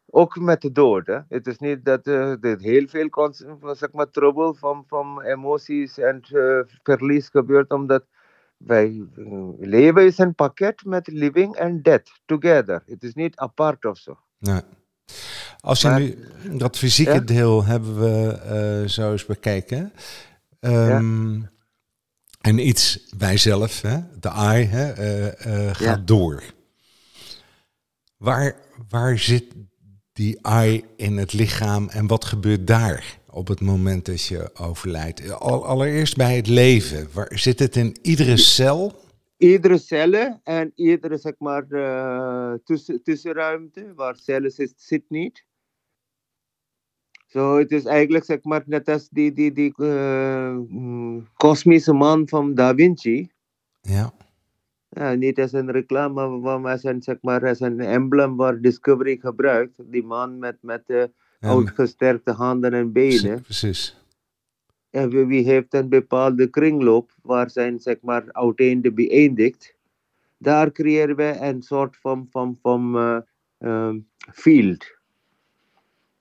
Ook 0.06 0.37
met 0.37 0.60
de 0.60 0.72
dood. 0.72 1.06
Hè. 1.06 1.18
Het 1.28 1.46
is 1.46 1.58
niet 1.58 1.84
dat 1.84 2.06
er 2.06 2.38
heel 2.58 2.88
veel 2.88 3.08
concept, 3.08 3.78
zeg 3.78 3.92
maar, 3.92 4.10
trouble 4.10 4.54
van, 4.54 4.84
van 4.87 5.22
emoties 5.22 5.99
en 5.99 6.20
eh, 6.20 6.60
verlies 6.82 7.28
gebeurt, 7.28 7.70
omdat 7.70 8.04
wij 8.56 9.06
leven 9.58 10.04
is 10.04 10.18
een 10.18 10.34
pakket 10.34 10.84
met 10.84 11.06
living 11.06 11.54
en 11.56 11.82
death 11.82 12.10
together. 12.25 12.82
Het 12.87 13.02
is 13.02 13.14
niet 13.14 13.37
apart 13.37 13.84
of 13.84 13.99
zo. 13.99 14.18
Nee. 14.38 14.60
Als 15.60 15.80
je 15.80 15.88
Maar- 15.88 16.00
nu 16.00 16.16
dat 16.58 16.78
fysieke 16.78 17.12
Ja? 17.12 17.20
deel 17.20 17.64
hebben 17.64 17.99
we 18.00 18.84
zo 18.87 19.12
eens 19.12 19.26
bekeken. 19.26 19.92
Ehm, 20.60 21.40
En 22.40 22.68
iets 22.68 23.06
bij 23.16 23.37
zelf, 23.37 23.80
hè, 23.80 23.99
de 24.20 24.28
I, 24.28 24.64
hè, 24.64 24.92
eh, 24.92 25.26
eh, 25.68 25.75
gaat 25.75 25.99
Ja. 25.99 26.02
door. 26.04 26.42
Waar, 28.16 28.56
waar 28.88 29.18
zit 29.18 29.44
die 30.12 30.38
I 30.64 30.85
in 30.97 31.16
het 31.16 31.32
lichaam 31.32 31.88
en 31.88 32.06
wat 32.06 32.25
gebeurt 32.25 32.66
daar 32.66 33.18
op 33.30 33.49
het 33.49 33.61
moment 33.61 34.04
dat 34.06 34.23
je 34.25 34.50
overlijdt? 34.56 35.30
Al, 35.32 35.64
allereerst 35.66 36.16
bij 36.16 36.37
het 36.37 36.47
leven. 36.47 37.09
Waar, 37.12 37.38
zit 37.38 37.59
het 37.59 37.76
in 37.76 37.97
iedere 38.02 38.37
cel? 38.37 39.00
Iedere 39.37 39.78
cellen 39.78 40.40
en 40.44 40.73
iedere 40.75 41.18
zeg 41.18 41.35
maar, 41.38 41.66
eh, 41.70 42.52
tussen, 42.64 43.02
tussenruimte 43.02 43.92
waar 43.94 44.16
cellen 44.16 44.50
zit, 44.50 44.73
zit 44.76 45.04
niet. 45.09 45.44
Zo, 47.30 47.58
het 47.58 47.70
is 47.70 47.84
eigenlijk 47.84 48.25
zeg 48.25 48.42
maar 48.42 48.62
net 48.66 48.88
als 48.88 49.08
die, 49.08 49.32
die, 49.32 49.52
die 49.52 49.72
mm, 49.76 51.28
kosmische 51.34 51.92
man 51.92 52.28
van 52.28 52.54
Da 52.54 52.75
Vinci. 52.75 53.30
Ja, 53.80 54.12
Ja, 54.88 55.14
niet 55.14 55.38
als 55.40 55.52
een 55.52 55.70
reclame, 55.70 56.28
maar 56.28 56.72
als 56.72 56.84
een, 56.84 57.02
zeg 57.02 57.16
maar, 57.20 57.46
als 57.49 57.60
een 57.60 57.80
emblem 57.80 58.37
waar 58.37 58.60
Discovery 58.60 59.16
gebruikt. 59.16 59.75
Die 59.84 60.02
man 60.02 60.38
met, 60.38 60.56
met 60.60 60.82
Ja, 60.87 61.08
uitgesterkte 61.38 62.32
handen 62.32 62.72
en 62.72 62.92
benen. 62.92 63.40
precies. 63.42 63.96
En 64.90 65.10
wie, 65.10 65.25
wie 65.25 65.44
heeft 65.44 65.75
een 65.75 65.88
bepaalde 65.88 66.46
kringloop 66.46 67.14
waar 67.22 67.50
zijn 67.50 67.78
zeg 67.80 67.96
maar 68.02 68.25
uiteinde 68.32 68.92
beëindigt. 68.92 69.75
Daar 70.38 70.72
creëren 70.72 71.16
we 71.16 71.37
een 71.40 71.62
soort 71.62 71.96
van, 71.96 72.26
van, 72.30 72.58
van 72.62 72.96
ehm, 73.58 73.99
field. 74.32 74.99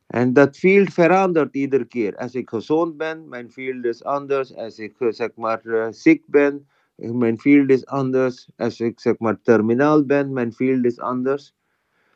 En 0.09 0.33
dat 0.33 0.57
field 0.57 0.93
verandert 0.93 1.55
iedere 1.55 1.85
keer. 1.85 2.15
Als 2.17 2.33
ik 2.33 2.49
gezond 2.49 2.97
ben, 2.97 3.27
mijn 3.27 3.51
field 3.51 3.85
is 3.85 4.03
anders. 4.03 4.55
Als 4.55 4.79
ik 4.79 4.99
eh, 4.99 5.11
zeg 5.11 5.35
maar 5.35 5.65
eh, 5.65 5.87
ziek 5.89 6.23
ben, 6.27 6.67
eh, 6.95 7.11
mijn 7.11 7.39
field 7.39 7.69
is 7.69 7.85
anders. 7.85 8.49
Als 8.55 8.79
ik 8.79 8.99
zeg 8.99 9.17
maar 9.17 9.41
terminaal 9.41 10.05
ben, 10.05 10.33
mijn 10.33 10.53
field 10.53 10.85
is 10.85 10.99
anders. 10.99 11.55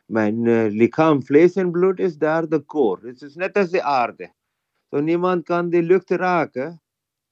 Mijn 0.06 0.66
lichaam, 0.66 1.24
vlees 1.24 1.54
en 1.54 1.70
bloed 1.70 1.98
is 1.98 2.18
daar 2.18 2.48
de 2.48 2.64
core. 2.64 3.06
Het 3.06 3.22
is 3.22 3.34
net 3.34 3.56
als 3.56 3.70
de 3.70 3.82
aarde. 3.82 4.32
Zo 4.90 5.00
niemand 5.00 5.44
kan 5.44 5.70
de 5.70 5.82
lucht 5.82 6.10
raken, 6.10 6.82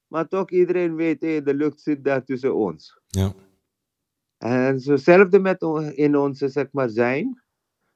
maar 0.06 0.28
toch 0.28 0.50
iedereen 0.50 0.94
weet, 0.94 1.20
hey, 1.20 1.42
de 1.42 1.54
lucht 1.54 1.80
zit 1.80 2.04
daar 2.04 2.24
tussen 2.24 2.54
ons. 2.54 3.00
Ja, 3.06 3.32
En 4.38 4.80
zo 4.80 4.92
hetzelfde 4.92 5.38
met 5.38 5.62
in 5.94 6.16
onze 6.16 6.48
zeg 6.48 6.66
maar 6.72 6.88
zijn. 6.88 7.41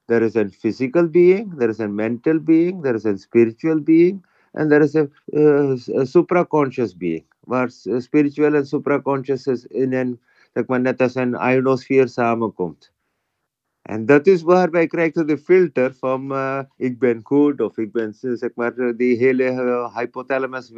Er 0.08 0.22
a 0.36 0.48
physical 0.48 1.08
being, 1.08 1.56
there 1.58 1.70
is 1.70 1.80
a 1.80 1.88
mental 1.88 2.38
being, 2.38 2.82
there 2.82 2.94
is 2.96 3.06
a 3.06 3.16
spiritual 3.18 3.80
being 3.80 4.24
and 4.54 4.70
there 4.70 4.82
is 4.82 4.94
a, 4.96 5.08
uh, 5.34 5.76
supraconscious 6.04 6.94
being. 6.98 7.24
Where 7.46 7.68
s- 7.68 7.88
spiritual 8.04 8.56
en 8.56 8.64
supraconscious 8.66 9.48
is 9.48 9.66
in 9.66 9.94
an, 9.94 10.18
zeg 10.54 10.66
maar, 10.68 10.80
net 10.80 11.00
als 11.02 11.14
een 11.16 11.34
ionosfeer 11.34 12.08
samenkomt. 12.08 12.92
En 13.82 14.06
dat 14.06 14.26
is 14.26 14.42
waarbij 14.42 14.86
filter 15.38 15.94
van 15.94 16.32
eh, 16.32 16.60
ik 16.76 16.98
ben 16.98 17.22
of 17.60 17.78
ik 17.78 17.92
ben, 17.92 18.14
die 18.96 19.16
hele 19.16 19.44
eh, 19.44 19.96
hypothalamus. 19.96 20.72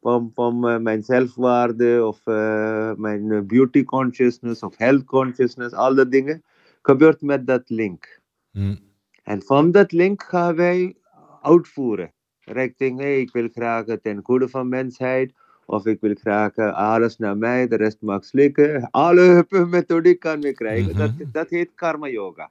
Van, 0.00 0.30
van 0.34 0.68
eh, 0.68 0.78
mijn 0.78 1.02
zelfwaarde 1.02 2.06
of 2.06 2.20
eh, 2.26 2.92
mijn 2.94 3.32
eh, 3.32 3.40
beauty 3.42 3.84
consciousness 3.84 4.62
of 4.62 4.76
health 4.78 5.04
consciousness, 5.04 5.72
al 5.74 5.94
dat 5.94 6.10
dingen, 6.10 6.42
gebeurt 6.82 7.20
met 7.20 7.46
dat 7.46 7.70
link. 7.70 8.20
Hm. 8.50 8.76
En 9.22 9.42
van 9.42 9.70
dat 9.70 9.92
link 9.92 10.22
gaan 10.22 10.56
wij 10.56 10.96
uitvoeren. 11.42 12.12
Richting, 12.40 12.98
hey, 12.98 13.20
ik 13.20 13.32
wil 13.32 13.48
graag 13.48 13.86
het 13.86 14.02
ten 14.02 14.20
goede 14.22 14.48
van 14.48 14.68
mensheid. 14.68 15.32
Of 15.66 15.86
ik 15.86 16.00
wil 16.00 16.14
graag 16.14 16.54
eh, 16.54 16.74
alles 16.74 17.16
naar 17.16 17.36
mij, 17.36 17.68
de 17.68 17.76
rest 17.76 18.00
mag 18.00 18.24
slikken. 18.24 18.90
Alle 18.90 19.46
methodiek 19.48 20.20
kan 20.20 20.40
we 20.40 20.52
krijgen. 20.52 20.96
dat, 20.96 21.10
Mhm. 21.18 21.30
dat 21.32 21.50
heet 21.50 21.74
karma 21.74 22.08
yoga. 22.08 22.50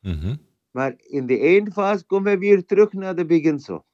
Mhm. 0.00 0.36
Maar 0.70 0.94
in 0.96 1.26
de 1.26 1.38
eindfase 1.38 2.04
komen 2.06 2.32
we 2.32 2.38
weer 2.38 2.64
terug 2.64 2.92
naar 2.92 3.14
de 3.16 3.26
beginsel. 3.26 3.84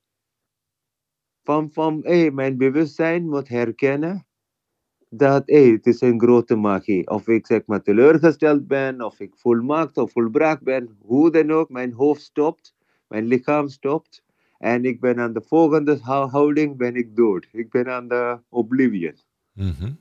Van, 1.45 1.71
van 1.73 2.01
hey, 2.03 2.31
mijn 2.31 2.57
bewustzijn 2.57 3.29
moet 3.29 3.49
herkennen 3.49 4.26
dat 5.11 5.43
hey, 5.47 5.69
het 5.69 5.87
is 5.87 6.01
een 6.01 6.21
grote 6.21 6.57
magie. 6.57 7.11
Of 7.11 7.29
ik 7.29 7.47
zeg 7.47 7.67
maar 7.67 7.83
teleurgesteld 7.83 8.67
ben, 8.67 9.01
of 9.01 9.21
ik 9.21 9.37
volmaakt 9.37 9.97
of 9.97 10.13
volbracht 10.13 10.63
ben, 10.63 10.97
hoe 11.01 11.31
dan 11.31 11.51
ook, 11.51 11.69
mijn 11.71 11.93
hoofd 11.93 12.23
stopt, 12.23 12.75
mijn 13.09 13.27
lichaam 13.27 13.69
stopt. 13.69 14.25
En 14.59 14.85
ik 14.85 15.01
ben 15.01 15.19
aan 15.19 15.33
de 15.33 15.43
volgende 15.43 15.99
hou- 16.01 16.29
houding, 16.29 16.77
ben 16.77 16.95
ik 16.95 17.17
dood. 17.17 17.49
Ik 17.53 17.71
ben 17.71 17.89
aan 17.89 18.09
de 18.09 18.39
oblivion. 18.49 19.15
Mhm. 19.53 19.93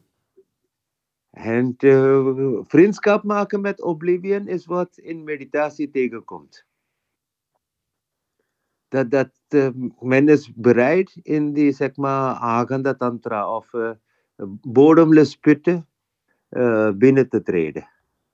En 1.29 1.75
uh, 1.79 2.59
vriendschap 2.63 3.23
maken 3.23 3.61
met 3.61 3.81
oblivion 3.81 4.47
is 4.47 4.65
wat 4.65 4.97
in 4.97 5.23
meditatie 5.23 5.89
tegenkomt. 5.89 6.65
Dat, 8.87 9.11
dat 9.11 9.31
uh, 9.49 9.69
men 9.99 10.29
is 10.29 10.53
bereid 10.53 11.19
in 11.21 11.53
die 11.53 11.71
zeg 11.71 11.95
maar 11.95 12.33
Aganda 12.33 12.93
Tantra 12.93 13.55
of 13.55 13.73
uh, 13.73 13.91
bodemloos 14.61 15.35
putten 15.35 15.87
binnen 16.95 17.29
te 17.29 17.41
treden. 17.43 17.87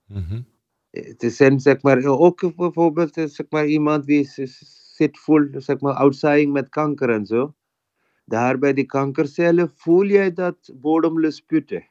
Mm 0.08 0.26
-hmm. 0.30 0.46
Het 0.90 1.24
is 1.24 1.36
zeg 1.56 1.82
maar, 1.82 2.06
ook 2.06 2.56
bijvoorbeeld 2.56 3.14
zeg 3.14 3.46
maar, 3.50 3.66
iemand 3.66 4.06
die 4.06 4.30
zit 4.96 5.20
vol 5.20 5.48
zeg 5.52 5.80
maar, 5.80 5.94
outside 5.94 6.48
met 6.48 6.70
kanker 6.70 7.10
en 7.10 7.26
zo. 7.26 7.54
Daar 8.26 8.58
bij 8.58 8.74
die 8.74 8.86
kankercellen 8.86 9.72
voel 9.76 10.04
je 10.04 10.34
dat 10.34 10.72
bodemloos 10.74 11.42
putten 11.42 11.90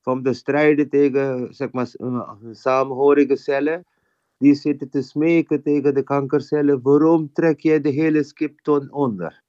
van 0.00 0.22
de 0.22 0.32
strijden 0.32 0.88
tegen 0.88 1.54
zeg 1.54 1.72
maar, 1.72 1.90
samenhorige 2.50 3.36
cellen. 3.36 3.84
Die 4.38 4.54
zitten 4.54 4.90
te 4.90 5.02
smeken 5.02 5.62
tegen 5.62 5.94
de 5.94 6.02
kankercellen. 6.02 6.82
Waarom 6.82 7.32
trek 7.32 7.60
je 7.60 7.80
de 7.80 7.88
hele 7.88 8.22
skipton 8.22 8.92
onder? 8.92 9.41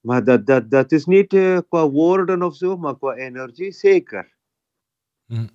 Maar 0.00 0.24
dat, 0.24 0.46
dat, 0.46 0.70
dat 0.70 0.92
is 0.92 1.04
niet 1.04 1.32
uh, 1.32 1.58
qua 1.68 1.90
woorden 1.90 2.42
of 2.42 2.56
zo, 2.56 2.76
maar 2.76 2.98
qua 2.98 3.14
energie 3.14 3.72
zeker. 3.72 4.36
Mm. 5.26 5.48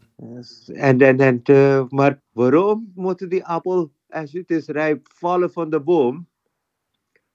En, 0.65 1.01
en, 1.01 1.19
en, 1.19 1.41
uh, 1.43 1.85
maar 1.89 2.21
waarom 2.31 2.91
moet 2.95 3.29
die 3.29 3.45
appel, 3.45 3.91
als 4.07 4.31
het 4.31 4.51
is 4.51 4.67
rijp, 4.67 5.07
vallen 5.13 5.51
van 5.51 5.69
de 5.69 5.81
boom? 5.81 6.27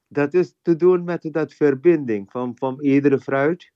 Dat 0.09 0.35
is 0.35 0.55
te 0.63 0.77
doen 0.77 1.05
met 1.05 1.29
dat 1.33 1.53
verbinding 1.55 2.31
van, 2.31 2.57
van 2.57 2.81
iedere 2.81 3.21
fruit 3.21 3.73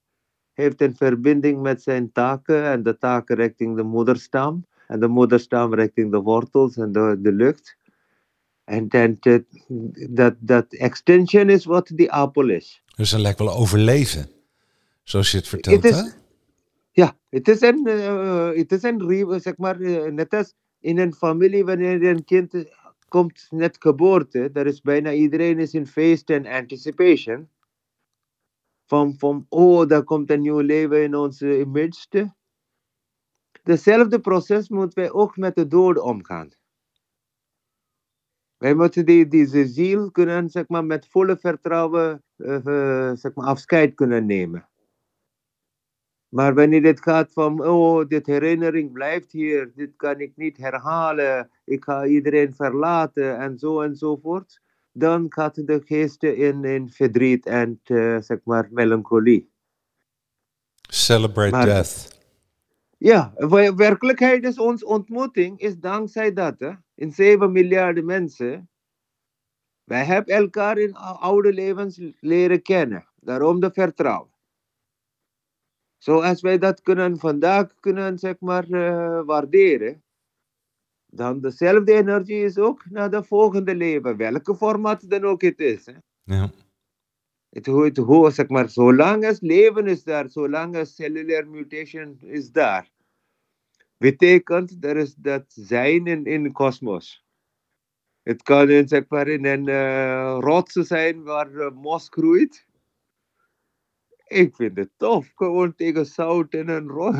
heeft 0.52 0.80
een 0.80 0.96
verbinding 0.96 1.62
met 1.62 1.82
zijn 1.82 2.12
taken 2.12 2.64
en 2.64 2.82
de 2.82 2.98
taken 2.98 3.36
richting 3.36 3.76
de 3.76 3.82
moederstam 3.82 4.66
en 4.86 5.00
de 5.00 5.08
moederstam 5.08 5.74
richting 5.74 6.10
de 6.10 6.20
wortels 6.20 6.76
en 6.76 6.92
de, 6.92 7.16
de 7.20 7.32
lucht. 7.32 7.76
En 8.64 8.88
dat, 10.10 10.34
dat 10.38 10.72
extension 10.72 11.48
is 11.50 11.64
wat 11.64 11.90
die 11.94 12.12
appel 12.12 12.48
is. 12.48 12.81
Dus 12.96 13.10
dat 13.10 13.20
lijkt 13.20 13.38
wel 13.38 13.54
overleven, 13.54 14.30
zoals 15.02 15.30
je 15.30 15.36
het 15.36 15.48
vertelt, 15.48 15.82
hè? 15.82 16.02
Ja, 16.90 17.18
het 17.28 17.48
is 17.48 17.60
een, 17.60 17.88
uh, 17.88 18.50
het 18.54 18.72
is 18.72 18.82
een 18.82 19.40
zeg 19.40 19.56
maar, 19.56 19.80
uh, 19.80 20.10
net 20.10 20.34
als 20.34 20.54
in 20.80 20.98
een 20.98 21.14
familie 21.14 21.64
wanneer 21.64 22.02
een 22.02 22.24
kind 22.24 22.64
komt 23.08 23.46
net 23.50 23.76
geboorte, 23.78 24.50
daar 24.52 24.66
is 24.66 24.80
bijna 24.80 25.12
iedereen 25.12 25.58
is 25.58 25.74
in 25.74 25.86
feest 25.86 26.30
en 26.30 26.46
anticipation 26.46 27.48
van, 28.86 29.14
van 29.18 29.46
oh, 29.48 29.86
daar 29.88 30.04
komt 30.04 30.30
een 30.30 30.40
nieuw 30.40 30.58
leven 30.58 31.02
in 31.02 31.14
onze 31.14 31.64
midden. 31.66 32.36
Dezelfde 33.62 34.20
proces 34.20 34.68
moeten 34.68 35.02
wij 35.02 35.12
ook 35.12 35.36
met 35.36 35.54
de 35.54 35.66
dood 35.66 35.98
omgaan. 35.98 36.50
Wij 38.62 38.74
moeten 38.74 39.06
die, 39.06 39.28
deze 39.28 39.66
ziel 39.66 40.10
kunnen, 40.10 40.50
zeg 40.50 40.68
maar, 40.68 40.84
met 40.84 41.06
volle 41.06 41.36
vertrouwen 41.36 42.22
uh, 42.36 43.10
zeg 43.14 43.34
maar, 43.34 43.46
afscheid 43.46 43.94
kunnen 43.94 44.26
nemen. 44.26 44.68
Maar 46.28 46.54
wanneer 46.54 46.82
het 46.82 47.02
gaat 47.02 47.32
van, 47.32 47.66
oh, 47.66 48.08
dit 48.08 48.26
herinnering 48.26 48.92
blijft 48.92 49.32
hier, 49.32 49.72
dit 49.74 49.96
kan 49.96 50.20
ik 50.20 50.32
niet 50.36 50.56
herhalen, 50.56 51.50
ik 51.64 51.84
ga 51.84 52.06
iedereen 52.06 52.54
verlaten 52.54 53.38
en 53.38 53.58
zo 53.58 53.80
enzovoort 53.80 54.60
dan 54.92 55.26
gaat 55.28 55.66
de 55.66 55.80
geest 55.84 56.22
in, 56.22 56.64
in 56.64 56.90
verdriet 56.90 57.46
en 57.46 57.80
uh, 57.84 58.20
zeg 58.20 58.38
maar 58.44 58.68
melancholie. 58.70 59.50
Celebrate 60.88 61.50
maar, 61.50 61.66
death. 61.66 62.20
Ja, 62.98 63.32
werkelijkheid 63.76 64.44
is 64.44 64.58
ons 64.58 64.84
ontmoeting 64.84 65.60
is 65.60 65.78
dankzij 65.78 66.32
dat. 66.32 66.54
Hè? 66.58 66.72
In 67.02 67.12
7 67.12 67.52
miljarden 67.52 68.04
mensen. 68.04 68.70
Wij 69.84 70.04
hebben 70.04 70.34
elkaar 70.34 70.78
in 70.78 70.94
oude 70.96 71.52
levens 71.52 72.00
leren 72.20 72.62
kennen. 72.62 73.08
Daarom 73.14 73.60
de 73.60 73.70
vertrouwen. 73.72 74.30
Zoals 75.98 76.40
wij 76.40 76.58
dat 76.58 76.82
kunnen 76.82 77.18
vandaag 77.18 77.74
kunnen 77.80 78.18
zeg 78.18 78.40
maar 78.40 78.68
uh, 78.68 79.22
waarderen 79.24 80.02
dan 81.14 81.40
dezelfde 81.40 81.92
energie 81.92 82.44
is 82.44 82.58
ook 82.58 82.90
naar 82.90 83.10
de 83.10 83.24
volgende 83.24 83.74
leven, 83.74 84.16
welke 84.16 84.54
format 84.56 85.10
dan 85.10 85.24
ook 85.24 85.42
het 85.42 85.60
is. 85.60 85.86
Hè? 85.86 85.94
Ja. 86.22 86.50
Het, 87.48 87.66
zeg 88.34 88.48
maar, 88.48 88.68
zolang 88.68 89.26
als 89.26 89.40
leven 89.40 89.86
is 89.86 90.04
daar, 90.04 90.30
zolang 90.30 90.76
als 90.76 90.94
cellular 90.94 91.48
mutation 91.48 92.18
is 92.20 92.50
daar, 92.50 92.90
betekent 94.02 94.84
er 94.84 94.96
is 94.96 95.14
dat 95.14 95.44
zijn 95.46 96.06
in, 96.06 96.24
in 96.24 96.42
de 96.42 96.52
kosmos. 96.52 97.24
Het 98.22 98.42
kan 98.42 98.70
in, 98.70 98.88
zeg 98.88 99.04
maar, 99.08 99.28
in 99.28 99.44
een 99.44 99.68
uh, 99.68 100.36
rots 100.40 100.72
zijn 100.72 101.22
waar 101.22 101.50
uh, 101.50 101.70
mos 101.70 102.06
groeit. 102.10 102.66
Ik 104.26 104.54
vind 104.56 104.76
het 104.76 104.90
tof, 104.96 105.30
gewoon 105.34 105.74
tegen 105.74 106.06
zout 106.06 106.54
en 106.54 106.68
een 106.68 106.88
rots. 106.88 107.18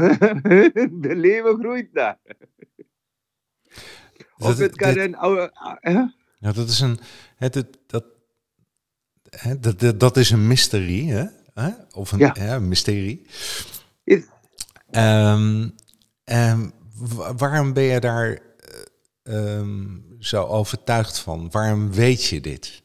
de 1.07 1.15
leven 1.17 1.59
groeit 1.59 1.95
daar. 1.95 2.19
Of 4.39 4.59
het 4.59 4.77
kan 4.77 4.99
een 4.99 5.17
oude... 5.17 5.51
Ja, 6.39 6.53
dat 6.53 6.69
is 6.69 6.81
een... 6.81 6.99
Het, 7.37 7.55
het, 7.55 7.79
dat, 7.87 8.05
hè, 9.31 9.59
dat, 9.59 10.01
dat, 10.01 10.17
is 10.17 10.31
een 10.31 10.47
mysterie, 10.47 11.13
hè? 11.13 11.71
Of 11.93 12.13
een 12.13 12.19
ja. 12.19 12.59
mysterie. 12.59 13.27
Um, 14.95 15.75
um, 16.25 16.73
waarom 17.37 17.73
ben 17.73 17.83
je 17.83 18.01
daar 18.01 18.39
um, 19.23 20.17
zo 20.19 20.45
overtuigd 20.45 21.19
van? 21.19 21.51
Waarom 21.51 21.93
weet 21.93 22.25
je 22.25 22.41
dit? 22.41 22.83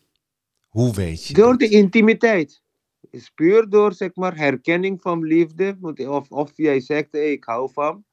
Hoe 0.68 0.94
weet 0.94 1.28
je 1.28 1.34
Door 1.34 1.58
de 1.58 1.70
intimiteit. 1.70 2.62
is 3.10 3.30
puur 3.30 3.70
door 3.70 3.94
zeg 3.94 4.16
maar, 4.16 4.38
herkenning 4.38 5.02
van 5.02 5.24
liefde. 5.24 5.78
Of, 6.08 6.32
of 6.32 6.52
jij 6.56 6.80
zegt, 6.80 7.12
hey, 7.12 7.32
ik 7.32 7.44
hou 7.44 7.72
van. 7.74 8.06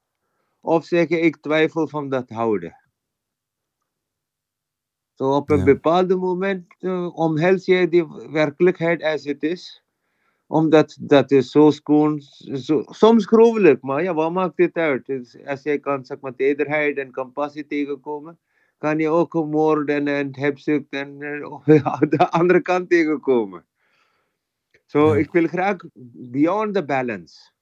Of 0.61 0.85
zeggen, 0.85 1.23
ik 1.23 1.37
twijfel 1.37 1.87
van 1.87 2.09
dat 2.09 2.29
houden. 2.29 2.75
Zo 5.13 5.35
op 5.35 5.49
een 5.49 5.57
ja. 5.57 5.63
bepaald 5.63 6.09
moment 6.09 6.75
uh, 6.79 7.17
omhels 7.17 7.65
je 7.65 7.89
die 7.89 8.07
werkelijkheid 8.31 9.03
als 9.03 9.23
het 9.23 9.43
is. 9.43 9.84
Omdat 10.47 10.97
dat 10.99 11.31
is 11.31 11.51
zo 11.51 11.69
schoon, 11.71 12.21
zo, 12.53 12.83
soms 12.85 13.25
gruwelijk, 13.25 13.81
maar 13.81 14.03
ja, 14.03 14.13
wat 14.13 14.31
maakt 14.31 14.57
dit 14.57 14.75
uit? 14.75 15.05
Dus 15.05 15.37
als 15.45 15.63
jij 15.63 15.79
kan 15.79 16.05
zeg 16.05 16.19
maar, 16.19 16.35
tederheid 16.35 16.97
en 16.97 17.11
compassie 17.11 17.67
tegenkomen, 17.67 18.39
kan 18.77 18.99
je 18.99 19.09
ook 19.09 19.33
moord 19.33 19.89
en, 19.89 20.37
hebzucht 20.39 20.89
en 20.89 21.21
uh, 21.21 21.99
de 22.09 22.29
andere 22.29 22.61
kant 22.61 22.89
tegenkomen. 22.89 23.65
Zo, 24.85 25.07
so, 25.07 25.13
ik 25.13 25.31
wil 25.31 25.47
graag 25.47 25.77
beyond 26.13 26.73
the 26.73 26.85
balance. 26.85 27.53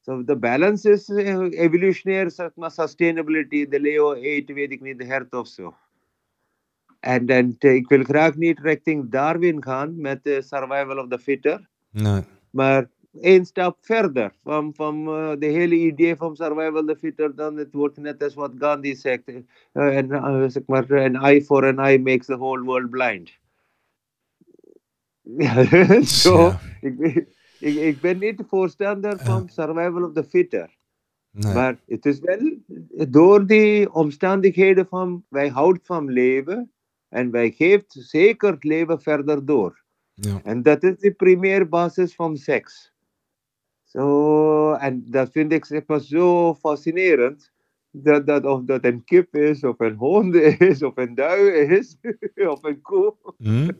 So 0.00 0.22
the 0.22 0.36
balance 0.36 0.84
is 0.84 1.08
uh, 1.08 1.48
evolutionary 1.52 2.30
sustainability, 2.68 3.64
the 3.64 3.78
Leo 3.78 4.12
8, 4.12 4.52
weet 4.52 4.72
ik 4.72 4.80
niet, 4.80 4.98
de 4.98 5.04
hert 5.04 5.32
of 5.32 5.48
zo. 5.48 5.74
En, 7.04 7.26
en 7.26 7.56
ik 7.58 7.88
wil 7.88 8.02
graag 8.02 8.36
niet 8.36 8.60
richting 8.60 9.10
Darwin 9.10 9.62
gaan 9.62 10.00
met 10.00 10.24
de 10.24 10.42
survival 10.42 10.98
of 10.98 11.08
the 11.08 11.18
fitter. 11.18 11.68
Nee. 11.90 12.22
Maar 12.50 12.90
één 13.20 13.44
stap 13.44 13.76
verder 13.80 14.32
van, 14.42 14.74
van 14.74 15.08
uh, 15.08 15.32
de 15.38 15.46
hele 15.46 15.74
idee 15.74 16.16
van 16.16 16.36
survival 16.36 16.80
of 16.80 16.86
the 16.86 16.96
fitter, 16.96 17.34
dan 17.34 17.56
het 17.56 17.72
wordt 17.72 17.96
net 17.96 18.22
als 18.22 18.34
wat 18.34 18.52
Gandhi 18.58 18.94
zegt. 18.94 19.22
En, 19.72 20.06
uh, 20.10 20.44
zeg 20.48 20.62
maar, 20.66 21.02
an 21.02 21.16
eye 21.16 21.44
for 21.44 21.64
an 21.64 21.78
eye 21.78 21.98
makes 21.98 22.26
the 22.26 22.36
whole 22.36 22.62
world 22.62 22.90
blind. 22.90 23.38
Zo, 26.22 26.38
ja. 26.38 26.60
ik, 26.80 27.26
ik, 27.58 27.74
ik 27.74 28.00
ben 28.00 28.18
niet 28.18 28.38
de 28.38 28.44
voorstander 28.48 29.18
van 29.18 29.48
survival 29.48 30.04
of 30.04 30.12
the 30.12 30.24
fitter. 30.24 30.76
Nee. 31.30 31.54
Maar 31.54 31.78
het 31.86 32.06
is 32.06 32.20
wel 32.20 32.56
door 33.08 33.46
die 33.46 33.92
omstandigheden 33.92 34.86
van 34.86 35.24
wij 35.28 35.48
houden 35.48 35.82
van 35.84 36.10
leven, 36.10 36.72
en 37.14 37.30
wij 37.30 37.50
geeft 37.50 37.96
zeker 37.98 38.50
het 38.50 38.64
leven 38.64 39.00
verder 39.00 39.44
door. 39.44 39.82
Ja. 40.14 40.40
En 40.42 40.62
dat 40.62 40.82
is 40.82 40.98
de 40.98 41.12
primaire 41.12 41.66
basis 41.66 42.14
van 42.14 42.36
seks. 42.36 42.92
Zo, 43.82 44.72
en 44.72 45.04
dat 45.10 45.30
vind 45.30 45.52
ik 45.52 45.64
zeg 45.64 45.86
maar, 45.86 46.00
zo 46.00 46.54
fascinerend. 46.54 47.52
Dat, 47.90 48.26
dat 48.26 48.44
of 48.44 48.62
dat 48.64 48.84
een 48.84 49.04
kip 49.04 49.36
is, 49.36 49.64
of 49.64 49.80
een 49.80 49.94
hond 49.94 50.34
is, 50.34 50.82
of 50.82 50.96
een 50.96 51.14
dui 51.14 51.50
is, 51.50 51.96
of 52.52 52.62
een 52.62 52.80
koe. 52.80 53.14
Hmm? 53.36 53.70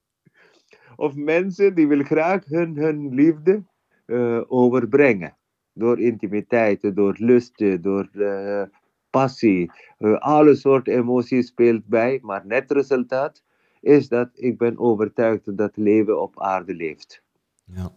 of 0.96 1.14
mensen 1.14 1.74
die 1.74 1.88
willen 1.88 2.06
graag 2.06 2.44
hun, 2.44 2.76
hun 2.76 3.14
liefde 3.14 3.64
uh, 4.06 4.40
overbrengen. 4.46 5.36
Door 5.72 6.00
intimiteit, 6.00 6.96
door 6.96 7.16
lust, 7.18 7.82
door 7.82 8.08
uh, 8.12 8.62
passie, 9.10 9.70
uh, 9.98 10.18
alle 10.18 10.54
soorten 10.54 10.92
emoties 10.94 11.46
speelt 11.46 11.86
bij, 11.86 12.18
maar 12.22 12.46
net 12.46 12.70
resultaat 12.70 13.42
is 13.80 14.08
dat 14.08 14.30
ik 14.34 14.58
ben 14.58 14.78
overtuigd 14.78 15.56
dat 15.56 15.76
leven 15.76 16.20
op 16.20 16.40
aarde 16.42 16.74
leeft. 16.74 17.22
Ja. 17.64 17.92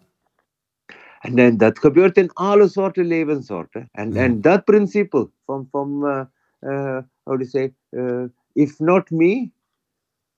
En 1.20 1.36
dan, 1.36 1.58
dat 1.58 1.80
gebeurt 1.80 2.18
in 2.18 2.34
alle 2.34 2.68
soorten 2.68 3.06
levenssoorten. 3.06 3.90
En, 3.92 4.14
Ja. 4.14 4.24
en 4.24 4.42
dat 4.42 4.64
principe 4.64 5.30
van, 5.46 5.68
van 5.72 6.00
uh, 6.04 6.24
uh, 6.72 6.98
how 7.24 7.40
to 7.40 7.46
say, 7.46 7.74
uh, 7.90 8.24
if 8.54 8.80
not 8.80 9.10
me, 9.10 9.52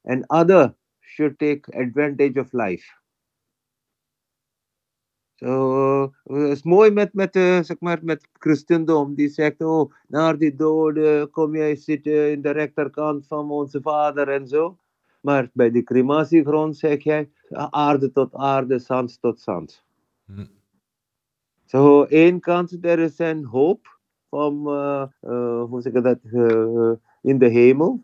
an 0.03 0.23
other 0.27 0.73
should 0.99 1.37
take 1.37 1.71
advantage 1.77 2.39
of 2.39 2.51
life. 2.51 3.01
Zo, 5.43 6.03
uh, 6.03 6.07
het 6.23 6.51
is 6.51 6.63
mooi 6.63 6.91
met, 6.91 7.13
met, 7.13 7.35
uh, 7.35 7.61
zeg 7.61 7.79
maar, 7.79 7.99
met 8.01 8.27
christendom. 8.33 9.15
Die 9.15 9.29
zegt, 9.29 9.61
oh, 9.61 9.91
naar 10.07 10.37
die 10.37 10.55
doden 10.55 11.29
kom 11.29 11.55
jij 11.55 11.75
zitten 11.75 12.31
in 12.31 12.41
de 12.41 12.49
rechterkant 12.49 13.27
van 13.27 13.51
onze 13.51 13.81
vader 13.81 14.27
en 14.27 14.47
zo. 14.47 14.77
Maar 15.21 15.49
bij 15.53 15.71
de 15.71 15.83
crematiegrond 15.83 16.77
zeg 16.77 17.03
jij, 17.03 17.29
aarde 17.69 18.11
tot 18.11 18.33
aarde, 18.33 18.79
zand 18.79 19.21
tot 19.21 19.39
zand. 19.39 19.85
Hm. 20.25 20.45
Zo, 21.65 22.03
één 22.03 22.39
kant, 22.39 22.85
er 22.85 22.99
is 22.99 23.19
een 23.19 23.45
hoop 23.45 23.99
van, 24.29 24.63
uh, 24.67 25.05
uh, 25.21 25.63
hoe 25.63 25.81
zeg 25.81 25.93
ik 25.93 26.03
dat, 26.03 26.19
uh, 26.23 26.91
in 27.21 27.37
de 27.37 27.47
hemel. 27.47 28.03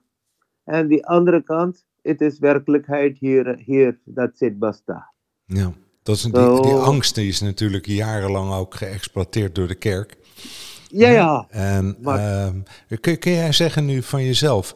En 0.64 0.88
die 0.88 1.06
andere 1.06 1.44
kant, 1.44 1.86
het 2.02 2.22
is 2.22 2.40
werkelijkheid 2.40 3.18
hier, 3.18 3.58
hier 3.58 4.00
dat 4.04 4.38
zit 4.38 4.60
basta. 4.60 5.14
Ja, 5.46 5.74
dat 6.04 6.16
is, 6.16 6.22
die, 6.22 6.32
die 6.62 6.74
angst 6.74 7.16
die 7.16 7.28
is 7.28 7.42
natuurlijk 7.42 7.86
jarenlang 7.86 8.54
ook 8.54 8.76
geëxploiteerd 8.76 9.56
door 9.56 9.68
de 9.68 9.76
kerk. 9.76 10.18
Ja, 10.88 11.10
ja. 11.10 11.48
En 11.50 11.98
maar... 12.02 12.52
kun, 13.00 13.20
kun 13.20 13.32
jij 13.32 13.52
zeggen 13.52 13.86
nu 13.86 14.04
van 14.04 14.24
jezelf 14.24 14.76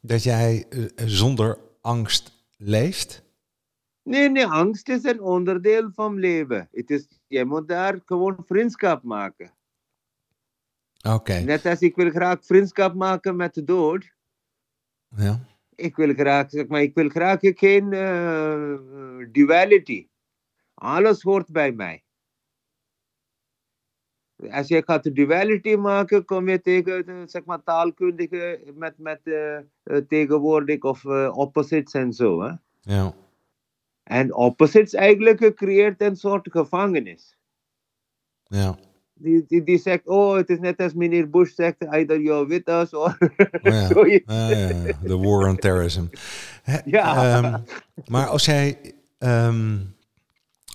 dat 0.00 0.22
jij 0.22 0.66
zonder 1.04 1.58
angst 1.80 2.44
leeft? 2.56 3.22
Nee, 4.02 4.30
nee, 4.30 4.46
angst 4.46 4.88
is 4.88 5.04
een 5.04 5.20
onderdeel 5.20 5.90
van 5.94 6.18
leven. 6.18 6.68
Het 6.72 6.90
is, 6.90 7.06
je 7.26 7.44
moet 7.44 7.68
daar 7.68 8.00
gewoon 8.04 8.44
vriendschap 8.46 9.02
maken. 9.02 9.52
Oké. 11.02 11.14
Okay. 11.14 11.42
Net 11.42 11.66
als 11.66 11.80
ik 11.80 11.96
wil 11.96 12.10
graag 12.10 12.38
vriendschap 12.40 12.94
maken 12.94 13.36
met 13.36 13.54
de 13.54 13.64
dood. 13.64 14.12
Ja. 15.16 15.40
Ik 15.74 15.96
wil 15.96 16.14
graag, 16.14 16.50
zeg 16.50 16.66
maar, 16.66 16.82
ik 16.82 16.94
wil 16.94 17.08
graag 17.08 17.38
geen 17.40 17.92
uh, 17.92 18.76
duality. 19.32 20.06
Alles 20.82 21.22
hoort 21.22 21.48
bij 21.52 21.72
mij. 21.72 22.02
Als 24.50 24.68
je 24.68 24.82
gaat 24.86 25.02
de 25.02 25.12
duality 25.12 25.74
maken, 25.74 26.24
kom 26.24 26.48
je 26.48 26.60
tegen 26.60 27.28
zeg 27.28 27.44
maar, 27.44 27.62
taalkundige 27.62 28.72
met, 28.74 28.98
met 28.98 29.20
uh, 29.24 29.58
tegenwoordig 30.08 30.80
of 30.80 31.04
uh, 31.04 31.32
opposites 31.36 31.92
en 31.92 32.12
zo. 32.12 32.42
Hè? 32.42 32.52
Ja. 32.80 33.14
En 34.02 34.34
opposites 34.34 34.94
eigenlijk 34.94 35.54
creëert 35.54 36.02
een 36.02 36.16
soort 36.16 36.48
gevangenis. 36.50 37.36
Ja. 38.42 38.78
Die, 39.14 39.44
die, 39.46 39.62
die 39.62 39.78
zegt, 39.78 40.06
oh, 40.06 40.34
het 40.34 40.48
is 40.50 40.58
net 40.58 40.80
als 40.80 40.94
meneer 40.94 41.30
Bush 41.30 41.54
zegt, 41.54 41.82
either 41.82 42.20
you're 42.20 42.46
with 42.46 42.68
us 42.68 42.94
or 42.94 43.18
ja. 43.62 43.86
zoiets. 43.86 44.32
Ja, 44.32 44.48
ja, 44.48 44.68
ja. 44.68 44.98
The 45.04 45.18
war 45.18 45.48
on 45.48 45.56
terrorism. 45.56 46.04
He, 46.62 46.78
Ja. 46.84 47.38
um, 47.38 47.64
maar 48.06 48.26
als 48.26 48.44
jij, 48.44 48.94
um, 49.18 49.91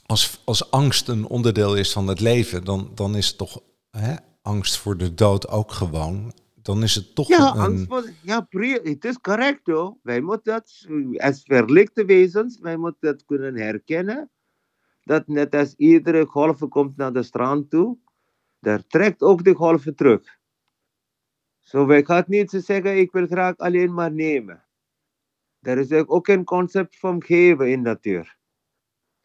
als, 0.07 0.41
als 0.45 0.71
angst 0.71 1.07
een 1.07 1.25
onderdeel 1.25 1.75
is 1.75 1.93
van 1.93 2.07
het 2.07 2.19
leven, 2.19 2.63
dan, 2.63 2.91
dan 2.95 3.15
is 3.15 3.35
toch 3.35 3.61
hè, 3.91 4.15
angst 4.41 4.77
voor 4.77 4.97
de 4.97 5.13
dood 5.13 5.47
ook 5.47 5.71
gewoon. 5.71 6.33
Dan 6.55 6.83
is 6.83 6.95
het 6.95 7.15
toch 7.15 7.27
Ja, 7.27 7.53
een... 7.55 7.59
angst 7.59 7.85
voor, 7.87 8.09
ja, 8.21 8.47
het 8.83 9.05
is 9.05 9.19
correct 9.19 9.67
hoor. 9.67 9.97
Wij 10.01 10.21
moeten 10.21 10.53
dat, 10.53 10.87
als 11.17 11.41
verlichte 11.43 12.05
wezens, 12.05 12.59
wij 12.59 12.77
moeten 12.77 13.11
dat 13.11 13.25
kunnen 13.25 13.55
herkennen. 13.55 14.29
Dat 15.03 15.27
net 15.27 15.55
als 15.55 15.73
iedere 15.73 16.25
golf 16.25 16.59
komt 16.69 16.97
naar 16.97 17.13
de 17.13 17.23
strand 17.23 17.69
toe, 17.69 17.97
daar 18.59 18.87
trekt 18.87 19.21
ook 19.21 19.43
de 19.43 19.53
golven 19.53 19.95
terug. 19.95 20.37
Zo, 21.59 21.85
wij 21.85 22.03
gaan 22.03 22.23
niet 22.27 22.51
zeggen, 22.51 22.97
ik 22.97 23.11
wil 23.11 23.27
graag 23.27 23.57
alleen 23.57 23.93
maar 23.93 24.11
nemen. 24.11 24.65
Er 25.59 25.77
is 25.77 25.91
ook 25.91 26.27
een 26.27 26.43
concept 26.43 26.99
van 26.99 27.23
geven 27.23 27.71
in 27.71 27.81
natuur. 27.81 28.36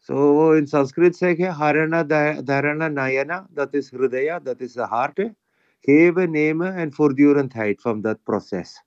Zo 0.03 0.51
in 0.51 0.67
Sanskriet 0.67 1.15
zeg 1.15 1.37
je 1.37 1.45
Harana, 1.45 2.03
Dharana, 2.43 2.87
Nayana, 2.87 3.47
dat 3.49 3.73
is 3.73 3.89
Hridaya, 3.89 4.39
dat 4.39 4.59
is 4.59 4.73
de 4.73 4.81
hart. 4.81 5.31
Geven, 5.79 6.31
nemen 6.31 6.73
en 6.73 6.93
voortdurendheid 6.93 7.81
van 7.81 8.01
dat 8.01 8.23
proces. 8.23 8.83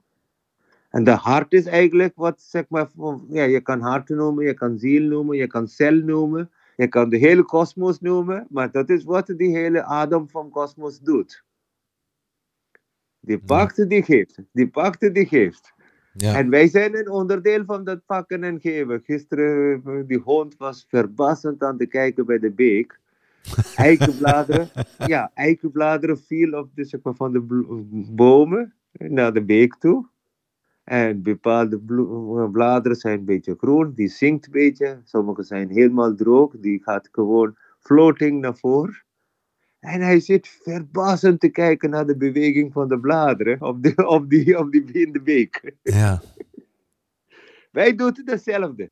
En 0.90 1.04
de 1.04 1.10
hart 1.10 1.52
is 1.52 1.66
eigenlijk 1.66 2.12
wat, 2.16 2.40
zeg 2.42 2.64
maar, 2.68 2.88
ja, 3.28 3.42
je 3.42 3.60
kan 3.60 3.80
hart 3.80 4.08
noemen, 4.08 4.44
je 4.44 4.54
kan 4.54 4.78
ziel 4.78 5.02
noemen, 5.08 5.36
je 5.36 5.46
kan 5.46 5.68
cel 5.68 5.94
noemen, 5.94 6.50
je 6.76 6.88
kan 6.88 7.08
de 7.08 7.16
hele 7.16 7.42
kosmos 7.42 8.00
noemen, 8.00 8.46
maar 8.50 8.70
dat 8.70 8.88
is 8.88 9.04
wat 9.04 9.26
die 9.26 9.56
hele 9.56 9.82
adem 9.82 10.28
van 10.28 10.50
kosmos 10.50 11.00
doet. 11.00 11.44
Die 13.20 13.38
pakt, 13.38 13.88
die 13.88 14.02
geeft. 14.02 14.38
Die 14.52 14.68
pakt, 14.68 15.14
die 15.14 15.26
geeft. 15.26 15.74
Ja. 16.16 16.34
En 16.34 16.50
wij 16.50 16.68
zijn 16.68 16.96
een 16.96 17.10
onderdeel 17.10 17.64
van 17.64 17.84
dat 17.84 18.06
pakken 18.06 18.44
en 18.44 18.60
geven. 18.60 19.02
Gisteren, 19.04 19.82
die 20.06 20.18
hond 20.18 20.56
was 20.56 20.86
verbassend 20.88 21.62
aan 21.62 21.74
het 21.78 21.88
kijken 21.88 22.26
bij 22.26 22.38
de 22.38 22.50
beek. 22.50 22.98
Eikenbladeren, 23.76 24.68
ja, 25.06 25.30
eikenbladeren 25.34 26.18
viel 26.18 26.58
op 26.58 26.70
de, 26.74 26.84
zeg 26.84 27.00
maar, 27.02 27.14
van 27.14 27.32
de 27.32 27.40
bomen 28.10 28.74
naar 28.92 29.32
de 29.32 29.44
beek 29.44 29.74
toe. 29.74 30.06
En 30.84 31.22
bepaalde 31.22 31.78
bladeren 32.52 32.96
zijn 32.96 33.18
een 33.18 33.24
beetje 33.24 33.54
groen, 33.58 33.92
die 33.94 34.08
zinkt 34.08 34.46
een 34.46 34.52
beetje. 34.52 35.00
Sommige 35.04 35.42
zijn 35.42 35.68
helemaal 35.68 36.14
droog, 36.14 36.54
die 36.58 36.82
gaat 36.82 37.08
gewoon 37.12 37.56
floating 37.78 38.40
naar 38.40 38.56
voren. 38.56 39.04
En 39.86 40.00
hij 40.00 40.20
zit 40.20 40.48
verbassend 40.48 41.40
te 41.40 41.48
kijken 41.48 41.90
naar 41.90 42.06
de 42.06 42.16
beweging 42.16 42.72
van 42.72 42.88
de 42.88 43.00
bladeren 43.00 43.62
op, 43.62 43.82
de, 43.82 44.06
op, 44.06 44.30
die, 44.30 44.58
op 44.58 44.72
die, 44.72 44.92
in 44.92 45.12
de 45.12 45.20
beek. 45.20 45.74
Ja. 45.82 46.22
Wij 47.70 47.94
doen 47.94 48.20
hetzelfde. 48.24 48.90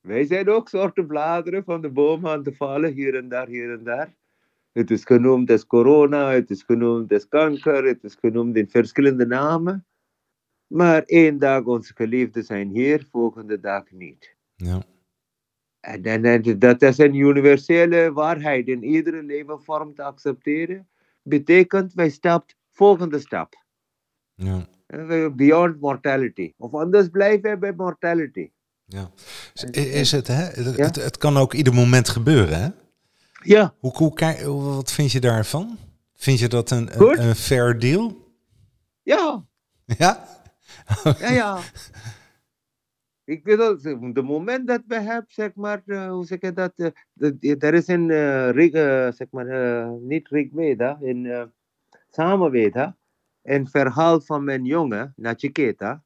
Wij 0.00 0.24
zijn 0.24 0.48
ook 0.48 0.68
soorten 0.68 1.06
bladeren 1.06 1.64
van 1.64 1.80
de 1.80 1.90
boom 1.90 2.26
aan 2.26 2.42
te 2.42 2.54
vallen, 2.54 2.92
hier 2.92 3.14
en 3.14 3.28
daar, 3.28 3.46
hier 3.46 3.72
en 3.72 3.84
daar. 3.84 4.14
Het 4.72 4.90
is 4.90 5.04
genoemd 5.04 5.50
als 5.50 5.66
corona, 5.66 6.30
het 6.30 6.50
is 6.50 6.62
genoemd 6.62 7.12
als 7.12 7.28
kanker, 7.28 7.84
het 7.84 8.04
is 8.04 8.14
genoemd 8.14 8.56
in 8.56 8.70
verschillende 8.70 9.26
namen. 9.26 9.86
Maar 10.66 11.02
één 11.02 11.38
dag 11.38 11.64
onze 11.64 11.94
geliefden 11.94 12.44
zijn 12.44 12.68
hier, 12.68 13.06
volgende 13.10 13.60
dag 13.60 13.90
niet. 13.90 14.36
Ja. 14.54 14.82
En, 15.82 16.02
en, 16.02 16.24
en 16.24 16.58
dat 16.58 16.82
is 16.82 16.98
een 16.98 17.14
universele 17.14 18.12
waarheid 18.12 18.66
in 18.66 18.84
iedere 18.84 19.22
levenvorm 19.22 19.94
te 19.94 20.02
accepteren. 20.02 20.88
Betekent, 21.22 21.94
wij 21.94 22.10
stapt 22.10 22.56
volgende 22.70 23.18
stap. 23.18 23.64
Ja. 24.34 24.66
Beyond 25.34 25.80
mortality. 25.80 26.52
Of 26.56 26.74
anders 26.74 27.08
blijven 27.08 27.50
we 27.50 27.58
bij 27.58 27.72
mortality. 27.76 28.50
Ja. 28.84 29.10
Is 29.72 30.12
het, 30.12 30.26
hè? 30.26 30.34
Het, 30.34 30.76
ja? 30.76 30.84
het, 30.84 30.96
het 30.96 31.16
kan 31.18 31.36
ook 31.36 31.52
ieder 31.52 31.74
moment 31.74 32.08
gebeuren, 32.08 32.62
hè? 32.62 32.68
Ja. 33.42 33.74
Hoe, 33.78 33.92
hoe, 33.96 34.74
wat 34.74 34.92
vind 34.92 35.12
je 35.12 35.20
daarvan? 35.20 35.78
Vind 36.14 36.38
je 36.38 36.48
dat 36.48 36.70
een, 36.70 37.00
een, 37.00 37.22
een 37.22 37.36
fair 37.36 37.78
deal? 37.78 38.34
Ja. 39.02 39.44
Ja? 39.84 40.28
ja, 41.18 41.30
ja. 41.30 41.58
Ik 43.24 43.44
weet 43.44 43.58
dat, 43.58 43.82
de 43.82 44.22
moment 44.22 44.66
dat 44.66 44.82
we 44.86 45.00
hebben, 45.00 45.32
zeg 45.32 45.54
maar, 45.54 45.82
uh, 45.86 46.10
hoe 46.10 46.24
zeg 46.24 46.40
je 46.40 46.52
dat, 46.52 46.72
uh, 46.76 47.62
er 47.62 47.74
is 47.74 47.88
een, 47.88 48.08
uh, 48.08 48.50
rig, 48.50 48.72
zeg 49.14 49.26
maar, 49.30 49.88
niet 50.00 50.28
Rigveda, 50.28 50.98
in 51.00 51.50
Samaveda, 52.08 52.96
een 53.42 53.68
verhaal 53.68 54.20
van 54.20 54.44
mijn 54.44 54.64
jongen, 54.64 55.12
Nachiketa. 55.16 56.04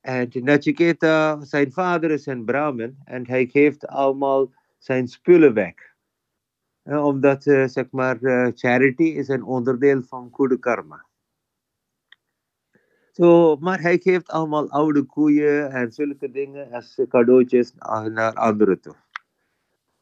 En 0.00 0.28
Nachiketa, 0.32 1.44
zijn 1.44 1.72
vader 1.72 2.10
is 2.10 2.26
een 2.26 2.44
Brahmin 2.44 2.98
en 3.04 3.26
hij 3.26 3.46
geeft 3.46 3.86
allemaal 3.86 4.52
zijn 4.78 5.08
spullen 5.08 5.54
weg. 5.54 5.74
omdat, 6.82 7.42
zeg 7.42 7.90
maar, 7.90 8.18
charity 8.54 9.02
is 9.02 9.28
een 9.28 9.44
onderdeel 9.44 10.02
van 10.02 10.28
goede 10.32 10.58
karma. 10.58 11.09
So, 13.12 13.56
maar 13.56 13.80
hij 13.80 13.98
geeft 13.98 14.28
allemaal 14.28 14.70
oude 14.70 15.02
koeien 15.02 15.70
en 15.70 15.92
zulke 15.92 16.30
dingen 16.30 16.72
als 16.72 17.00
cadeautjes 17.08 17.72
naar 18.12 18.34
anderen 18.34 18.80
toe. 18.80 18.94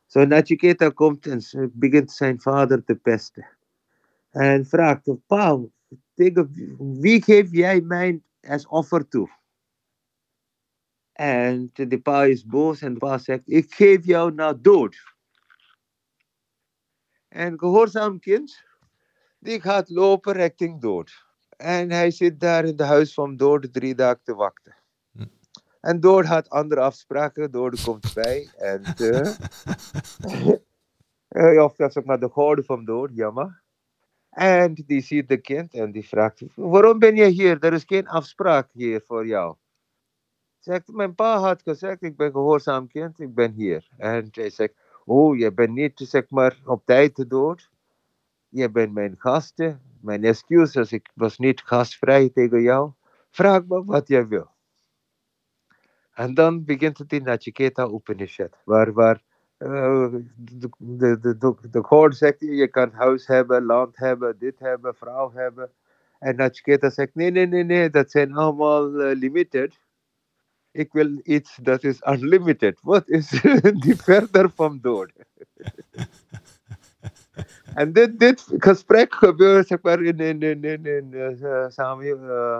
Zo 0.06 0.20
so, 0.20 0.26
Nachiketa 0.26 0.88
komt 0.88 1.26
en 1.26 1.70
begint 1.74 2.12
zijn 2.12 2.40
vader 2.40 2.84
te 2.84 2.94
pesten. 2.94 3.46
En 4.30 4.66
vraagt, 4.66 5.26
pa, 5.26 5.58
tegen 6.14 6.52
wie 7.00 7.22
geef 7.22 7.52
jij 7.52 7.80
mij 7.80 8.22
als 8.40 8.66
offer 8.66 9.08
toe? 9.08 9.30
En 11.12 11.70
de 11.72 12.00
pa 12.00 12.24
is 12.24 12.46
boos 12.46 12.82
en 12.82 12.92
de 12.92 12.98
pa 12.98 13.18
zegt, 13.18 13.42
ik 13.44 13.74
geef 13.74 14.04
jou 14.04 14.34
naar 14.34 14.62
dood. 14.62 15.14
En 17.28 17.58
gehoorzaam 17.58 18.18
kind, 18.18 18.64
die 19.38 19.60
gaat 19.60 19.88
lopen 19.88 20.32
richting 20.32 20.80
dood. 20.80 21.27
En 21.58 21.90
hij 21.90 22.10
zit 22.10 22.40
daar 22.40 22.64
in 22.64 22.76
het 22.76 22.86
huis 22.86 23.14
van 23.14 23.36
dood 23.36 23.72
drie 23.72 23.94
dagen 23.94 24.20
te 24.22 24.34
wachten. 24.34 24.74
Hm. 25.12 25.24
En 25.80 26.00
Dood 26.00 26.24
had 26.24 26.50
andere 26.50 26.80
afspraken. 26.80 27.50
Dood 27.50 27.82
komt 27.82 28.14
bij. 28.14 28.48
En, 28.56 28.82
uh, 31.28 31.62
of 31.62 31.74
zeg 31.76 32.04
maar 32.04 32.20
de 32.20 32.30
gouden 32.30 32.64
van 32.64 32.84
Dood, 32.84 33.10
jammer. 33.12 33.62
En 34.30 34.74
die 34.74 35.00
ziet 35.00 35.28
de 35.28 35.36
kind 35.36 35.74
en 35.74 35.92
die 35.92 36.08
vraagt: 36.08 36.42
Waarom 36.54 36.98
ben 36.98 37.16
je 37.16 37.26
hier? 37.26 37.64
Er 37.64 37.72
is 37.72 37.84
geen 37.86 38.08
afspraak 38.08 38.70
hier 38.72 39.02
voor 39.06 39.26
jou. 39.26 39.56
Zegt, 40.58 40.92
mijn 40.92 41.14
pa 41.14 41.38
had 41.38 41.62
gezegd: 41.62 42.02
Ik 42.02 42.16
ben 42.16 42.30
gehoorzaam 42.30 42.88
kind, 42.88 43.20
ik 43.20 43.34
ben 43.34 43.52
hier. 43.52 43.88
En 43.96 44.28
hij 44.30 44.50
zegt: 44.50 44.74
Oh, 45.04 45.36
je 45.38 45.52
bent 45.52 45.72
niet 45.72 45.92
zeg 46.04 46.30
maar 46.30 46.58
op 46.64 46.82
tijd 46.84 47.24
dood. 47.28 47.70
Je 48.48 48.70
bent 48.70 48.92
mijn 48.92 49.14
gasten. 49.18 49.87
Mijn 50.00 50.24
excuses, 50.24 50.92
ik 50.92 51.10
was 51.14 51.38
niet 51.38 51.60
gastvrij 51.60 52.30
tegen 52.30 52.62
jou. 52.62 52.92
Vraag 53.30 53.66
me 53.66 53.84
wat 53.84 54.08
je 54.08 54.26
wil. 54.26 54.50
En 56.12 56.34
dan 56.34 56.64
begint 56.64 56.98
het 56.98 57.12
in 57.12 57.22
Nachiketa 57.22 57.86
Upanishad, 57.86 58.56
waar, 58.64 58.92
waar 58.92 59.22
uh, 59.58 60.12
de, 60.36 60.68
de, 60.78 61.18
de, 61.20 61.54
de, 61.70 61.82
God 61.82 62.16
zegt, 62.16 62.40
je 62.40 62.68
kan 62.68 62.90
huis 62.92 63.26
hebben, 63.26 63.64
land 63.64 63.96
hebben, 63.96 64.38
dit 64.38 64.58
hebben, 64.58 64.94
vrouw 64.94 65.32
hebben. 65.32 65.70
En 66.18 66.36
Nachiketa 66.36 66.90
zegt, 66.90 67.14
nee, 67.14 67.30
nee, 67.30 67.46
nee, 67.46 67.64
nee, 67.64 67.90
dat 67.90 68.10
zijn 68.10 68.34
allemaal 68.34 69.00
uh, 69.00 69.16
limited. 69.18 69.78
Ik 70.70 70.92
wil 70.92 71.20
iets 71.22 71.56
dat 71.62 71.84
is 71.84 72.00
unlimited. 72.06 72.78
Wat 72.82 73.08
is 73.08 73.28
die 73.84 73.96
verder 73.96 74.50
van 74.50 74.78
dood? 74.80 75.12
en 77.74 77.92
dit, 77.92 78.18
dit 78.18 78.46
gesprek 78.58 79.14
gebeurt 79.14 79.66
zeg 79.66 79.82
maar, 79.82 80.02
in, 80.02 80.18
in, 80.18 80.42
in, 80.42 80.86
in, 80.86 81.36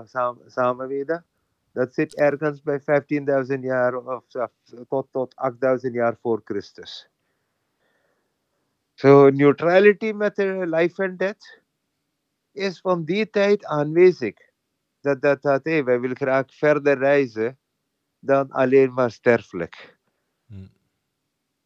samen, 0.07 0.37
samenweden. 0.47 1.25
Dat 1.73 1.95
zit 1.95 2.15
ergens 2.17 2.63
bij 2.63 2.81
15.000 2.81 3.61
jaar 3.61 3.95
of 3.95 4.25
tot, 4.89 5.07
tot 5.11 5.35
8.000 5.87 5.93
jaar 5.93 6.17
voor 6.21 6.41
Christus. 6.45 7.11
So 8.95 9.29
neutrality 9.29 10.13
met 10.13 10.37
life 10.37 11.03
and 11.03 11.19
death 11.19 11.61
is 12.53 12.81
van 12.81 13.05
die 13.05 13.31
tijd 13.31 13.65
aanwezig. 13.65 14.35
Dat, 15.01 15.21
dat, 15.21 15.43
dat 15.43 15.65
hey, 15.65 15.85
wij 15.85 16.01
willen 16.01 16.17
graag 16.17 16.55
verder 16.55 16.99
reizen 16.99 17.59
dan 18.19 18.51
alleen 18.51 18.93
maar 18.93 19.11
sterfelijk. 19.11 19.99
Hmm. 20.47 20.71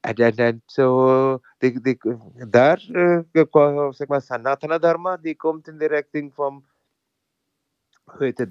En, 0.03 0.15
en, 0.15 0.37
en 0.37 0.63
zo, 0.67 1.41
die, 1.59 1.81
die, 1.81 1.99
daar, 2.49 2.83
uh, 2.91 3.91
zeg 3.91 4.09
maar, 4.09 4.23
Sanatana 4.23 4.79
Dharma, 4.79 5.17
die 5.17 5.37
komt 5.37 5.69
in 5.69 5.79
de 5.79 5.87
richting 5.87 6.35
van, 6.35 6.65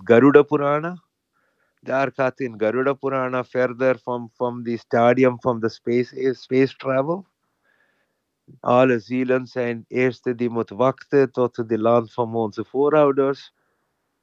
Garuda 0.04 0.44
Purana. 0.44 1.04
Daar 1.82 2.12
gaat 2.14 2.40
in 2.40 2.60
Garuda 2.60 2.94
Purana 2.94 3.44
verder 3.44 4.00
van, 4.00 4.30
van 4.34 4.64
die 4.64 4.78
stadium 4.78 5.42
van 5.42 5.60
de 5.60 5.70
space, 5.70 6.34
space 6.34 6.76
travel. 6.76 7.26
Alle 8.60 9.00
zielen 9.00 9.48
zijn 9.48 9.86
eerste 9.88 10.36
die 10.36 10.50
moeten 10.50 10.78
wachten 10.78 11.32
tot 11.32 11.56
het 11.56 11.78
land 11.78 12.14
van 12.14 12.36
onze 12.36 12.66
voorouders. 12.66 13.54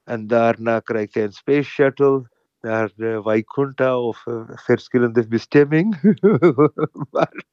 En 0.05 0.27
daarna 0.27 0.81
krijg 0.81 1.15
je 1.15 1.23
een 1.23 1.33
space 1.33 1.71
shuttle 1.71 2.31
naar 2.69 2.91
de 2.97 3.21
Vaikunta 3.23 4.01
of 4.01 4.27
uh, 4.27 4.41
verschillende 4.47 5.27
bestemming. 5.27 6.17
maar 7.11 7.45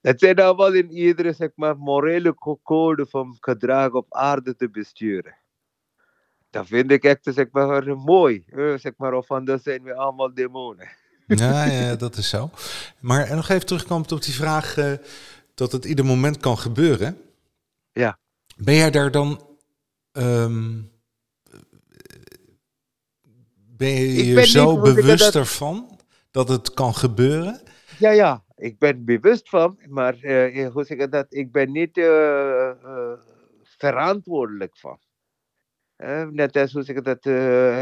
het 0.00 0.20
zijn 0.20 0.40
allemaal 0.40 0.72
in 0.72 0.90
iedere 0.90 1.32
zeg 1.32 1.50
maar, 1.54 1.76
morele 1.76 2.34
code 2.62 3.06
van 3.06 3.36
gedrag 3.40 3.90
op 3.90 4.14
aarde 4.14 4.56
te 4.56 4.70
besturen. 4.70 5.36
Dat 6.50 6.66
vind 6.66 6.90
ik 6.90 7.04
echt 7.04 7.20
zeg 7.22 7.46
maar, 7.50 7.96
mooi. 7.96 8.44
Uh, 8.46 8.78
zeg 8.78 8.92
maar, 8.96 9.14
of 9.14 9.30
anders 9.30 9.62
zijn 9.62 9.82
we 9.82 9.94
allemaal 9.94 10.34
demonen. 10.34 10.88
ja, 11.26 11.64
ja, 11.64 11.96
dat 11.96 12.16
is 12.16 12.28
zo. 12.28 12.50
Maar 13.00 13.34
nog 13.34 13.48
even 13.48 13.66
terugkomen 13.66 14.10
op 14.10 14.22
die 14.22 14.34
vraag 14.34 14.76
uh, 14.76 14.92
dat 15.54 15.72
het 15.72 15.84
ieder 15.84 16.04
moment 16.04 16.36
kan 16.36 16.58
gebeuren. 16.58 17.16
Ja. 17.92 18.18
Ben 18.56 18.74
jij 18.74 18.90
daar 18.90 19.10
dan 19.10 19.40
um, 20.12 20.91
ben 23.82 23.90
je 23.90 24.26
je 24.26 24.46
zo 24.46 24.80
bewust 24.80 25.34
ervan 25.34 25.98
dat 26.30 26.48
het 26.48 26.74
kan 26.74 26.94
gebeuren? 26.94 27.60
Ja, 27.98 28.10
ja, 28.10 28.44
ik 28.56 28.78
ben 28.78 29.04
bewust 29.04 29.48
van, 29.48 29.78
maar 29.88 30.16
uh, 30.20 30.68
hoe 30.68 30.84
zeg 30.84 30.98
ik 30.98 31.12
dat? 31.12 31.26
Ik 31.28 31.52
ben 31.52 31.72
niet 31.72 31.96
uh, 31.96 32.04
uh, 32.84 33.12
verantwoordelijk 33.62 34.78
van. 34.78 34.98
net 36.30 36.56
als 36.56 36.72
hoe 36.72 36.82
zeg 36.82 36.96
ik 36.96 37.04
dat, 37.04 37.26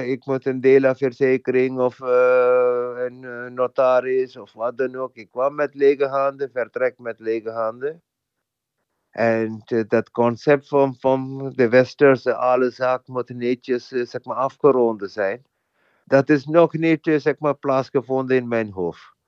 ik 0.06 0.26
moet 0.26 0.46
een 0.46 0.60
deelverzekering 0.60 1.78
of 1.78 1.98
een 1.98 3.54
notaris 3.54 4.36
of 4.36 4.52
wat 4.52 4.78
dan 4.78 4.96
ook. 4.96 5.16
Ik 5.16 5.30
kwam 5.30 5.54
met 5.54 5.74
lege 5.74 6.06
handen, 6.06 6.50
vertrek 6.52 6.98
met 6.98 7.20
lege 7.20 7.50
handen. 7.50 8.02
En 9.10 9.62
dat 9.88 10.10
concept 10.10 10.68
van, 10.68 10.96
van 10.98 11.52
de 11.54 11.68
westerse 11.68 12.34
alle 12.34 12.70
zaken 12.70 13.12
moet 13.12 13.28
netjes 13.28 13.88
zeg 13.88 14.24
maar, 14.24 14.36
afgerond 14.36 15.10
zijn 15.10 15.44
dat 16.10 16.28
is 16.28 16.44
nog 16.44 16.72
niet 16.72 17.06
eh, 17.06 17.20
zeg 17.20 17.34
maar, 17.38 17.54
plaatsgevonden 17.54 18.36
in 18.36 18.48
mijn 18.48 18.70
hoofd. 18.70 19.18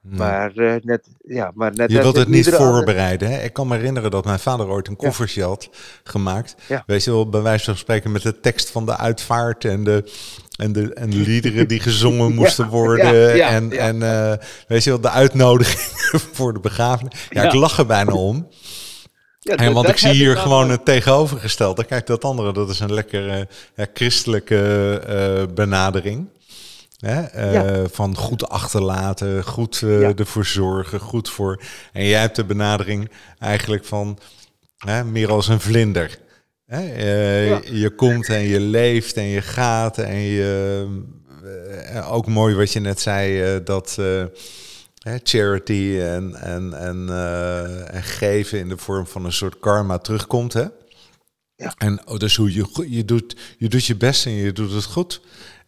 Maar, 0.00 0.52
uh, 0.54 0.74
net, 0.82 1.08
ja, 1.18 1.50
maar 1.54 1.74
net 1.74 1.90
Je 1.90 1.98
wilt 1.98 2.16
het 2.16 2.28
niet 2.28 2.48
voorbereiden. 2.48 3.30
Hè? 3.30 3.42
Ik 3.42 3.52
kan 3.52 3.68
me 3.68 3.76
herinneren 3.76 4.10
dat 4.10 4.24
mijn 4.24 4.38
vader 4.38 4.68
ooit 4.68 4.88
een 4.88 4.96
koffertje 4.96 5.42
had 5.42 5.70
gemaakt. 6.04 6.54
Ja. 6.68 6.82
Weet 6.86 7.04
je 7.04 7.10
wel, 7.10 7.28
bij 7.28 7.40
wijze 7.40 7.64
van 7.64 7.76
spreken 7.76 8.12
met 8.12 8.22
de 8.22 8.40
tekst 8.40 8.70
van 8.70 8.86
de 8.86 8.96
uitvaart 8.96 9.64
en 9.64 9.84
de, 9.84 10.12
en 10.56 10.72
de, 10.72 10.94
en 10.94 11.10
de 11.10 11.16
liederen 11.16 11.68
die 11.68 11.80
gezongen 11.80 12.34
moesten 12.40 12.68
worden. 12.68 13.42
en 13.44 13.72
en 13.72 13.96
uh, 13.96 14.32
weet 14.68 14.84
je 14.84 14.90
wel, 14.90 15.00
de 15.00 15.10
uitnodiging 15.10 16.20
voor 16.36 16.52
de 16.52 16.60
begrafenis. 16.60 17.26
Ja, 17.30 17.42
ik 17.42 17.52
lach 17.52 17.78
er 17.78 17.86
bijna 17.86 18.12
om. 18.12 18.48
Ja, 19.44 19.56
en 19.56 19.72
want 19.72 19.88
ik 19.88 19.96
zie 19.96 20.10
hier 20.10 20.36
gewoon 20.36 20.70
het 20.70 20.84
tegenovergestelde. 20.84 21.84
Kijk, 21.84 22.06
dat 22.06 22.24
andere, 22.24 22.52
dat 22.52 22.70
is 22.70 22.80
een 22.80 22.92
lekkere 22.92 23.48
ja, 23.76 23.86
christelijke 23.94 25.02
uh, 25.08 25.54
benadering. 25.54 26.28
Hè? 26.98 27.52
Uh, 27.54 27.84
Van 27.90 28.16
goed 28.16 28.48
achterlaten, 28.48 29.44
goed 29.44 29.80
uh, 29.80 30.18
ervoor 30.18 30.44
zorgen, 30.44 31.00
goed 31.00 31.30
voor. 31.30 31.62
En 31.92 32.04
jij 32.04 32.20
hebt 32.20 32.36
de 32.36 32.44
benadering 32.44 33.10
eigenlijk 33.38 33.84
van 33.84 34.18
hè, 34.76 35.04
meer 35.04 35.30
als 35.30 35.48
een 35.48 35.60
vlinder. 35.60 36.18
Hè? 36.66 36.80
Je 37.64 37.92
komt 37.96 38.28
en 38.28 38.42
je 38.42 38.60
leeft 38.60 39.16
en 39.16 39.26
je 39.26 39.42
gaat 39.42 39.98
en 39.98 40.20
je. 40.20 40.86
ook 42.10 42.26
mooi 42.26 42.54
wat 42.54 42.72
je 42.72 42.80
net 42.80 43.00
zei, 43.00 43.62
dat 43.64 43.98
charity 45.04 45.98
en, 46.00 46.34
en, 46.34 46.72
en, 46.72 47.06
uh, 47.08 47.94
en, 47.94 48.02
geven 48.02 48.58
in 48.58 48.68
de 48.68 48.76
vorm 48.76 49.06
van 49.06 49.24
een 49.24 49.32
soort 49.32 49.58
karma 49.58 49.98
terugkomt. 49.98 50.52
Hè? 50.52 50.66
Ja. 51.54 51.74
En 51.78 52.06
oh, 52.06 52.16
dus 52.16 52.36
hoe 52.36 52.54
je, 52.54 52.86
je, 52.88 53.04
doet, 53.04 53.36
je 53.58 53.68
doet 53.68 53.84
je 53.84 53.96
best 53.96 54.26
en 54.26 54.32
je 54.32 54.52
doet 54.52 54.72
het 54.72 54.84
goed. 54.84 55.20